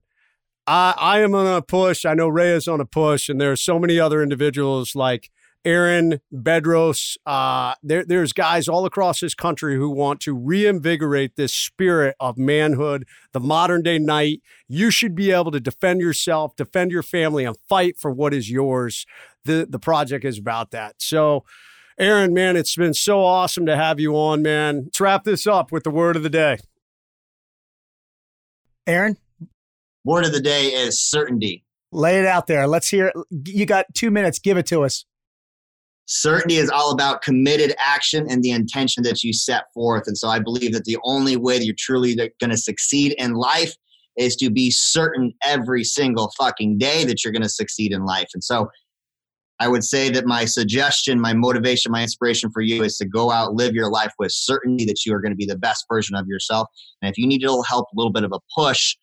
[0.67, 2.05] I, I am on a push.
[2.05, 5.31] I know Ray is on a push, and there are so many other individuals like
[5.65, 7.17] Erin Bedros.
[7.25, 12.37] Uh, there, there's guys all across this country who want to reinvigorate this spirit of
[12.37, 14.41] manhood, the modern day knight.
[14.67, 18.49] You should be able to defend yourself, defend your family, and fight for what is
[18.49, 19.05] yours.
[19.45, 20.95] The the project is about that.
[20.99, 21.43] So.
[21.99, 24.83] Erin, man, it's been so awesome to have you on, man.
[24.85, 26.57] Let's wrap this up with the word of the day.
[28.87, 29.17] Erin,
[30.05, 31.65] Word of the day is certainty.
[31.91, 32.67] lay it out there.
[32.67, 33.15] Let's hear it.
[33.49, 34.39] You got two minutes.
[34.39, 35.03] Give it to us.
[36.11, 40.07] Certainty is all about committed action and the intention that you set forth.
[40.07, 43.33] And so I believe that the only way that you're truly going to succeed in
[43.33, 43.75] life
[44.17, 48.27] is to be certain every single fucking day that you're going to succeed in life.
[48.33, 48.69] And so
[49.59, 53.29] I would say that my suggestion, my motivation, my inspiration for you is to go
[53.29, 56.15] out, live your life with certainty that you are going to be the best version
[56.15, 56.67] of yourself.
[57.03, 58.95] And if you need a little help, a little bit of a push,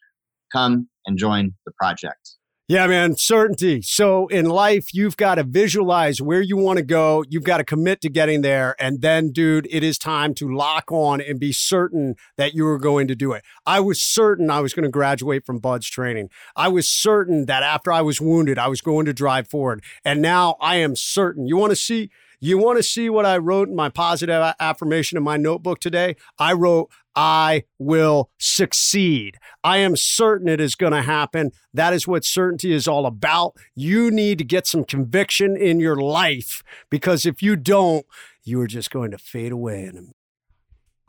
[0.53, 2.37] come and join the project.
[2.69, 3.81] Yeah, man, certainty.
[3.81, 7.23] So in life, you've got to visualize where you want to go.
[7.29, 8.75] You've got to commit to getting there.
[8.81, 12.79] And then, dude, it is time to lock on and be certain that you are
[12.81, 13.45] going to do it.
[13.67, 16.29] I was certain I was going to graduate from BUD/S training.
[16.57, 19.85] I was certain that after I was wounded, I was going to drive forward.
[20.05, 21.47] And now I am certain.
[21.47, 22.11] You want to see?
[22.41, 26.17] You want to see what I wrote in my positive affirmation in my notebook today?
[26.39, 29.39] I wrote, I will succeed.
[29.65, 31.51] I am certain it is going to happen.
[31.73, 33.57] That is what certainty is all about.
[33.75, 38.05] You need to get some conviction in your life because if you don't,
[38.45, 40.13] you are just going to fade away And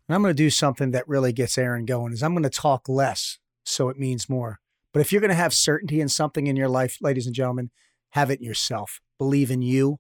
[0.10, 2.88] I'm going to do something that really gets Erin going is I'm going to talk
[2.88, 4.60] less so it means more.
[4.94, 7.70] But if you're going to have certainty in something in your life, ladies and gentlemen,
[8.12, 9.02] have it in yourself.
[9.18, 10.00] Believe in you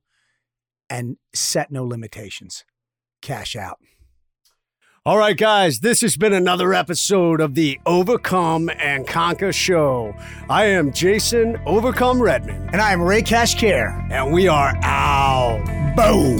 [0.89, 2.63] and set no limitations.
[3.21, 3.79] Cash out.
[5.07, 10.13] All right, guys, this has been another episode of the Overcome and Conquer Show.
[10.49, 14.05] I am Jason Overcome Redmond, And I am Ray Cash Care.
[14.11, 15.63] and we are out.
[15.95, 16.39] Boom.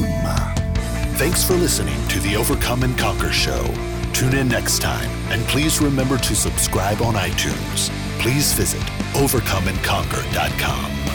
[1.16, 3.64] Thanks for listening to the Overcome and Conquer Show.
[4.12, 7.90] Tune in next time, and please remember to subscribe on iTunes.
[8.20, 8.82] Please visit
[9.14, 11.07] overcomeandconquer.com.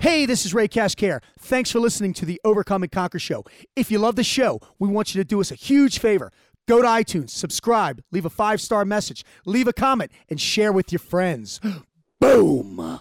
[0.00, 1.20] Hey, this is Ray Cash Care.
[1.40, 3.44] Thanks for listening to the Overcome and Conquer Show.
[3.74, 6.30] If you love the show, we want you to do us a huge favor.
[6.68, 10.92] Go to iTunes, subscribe, leave a five star message, leave a comment, and share with
[10.92, 11.60] your friends.
[12.20, 13.00] Boom.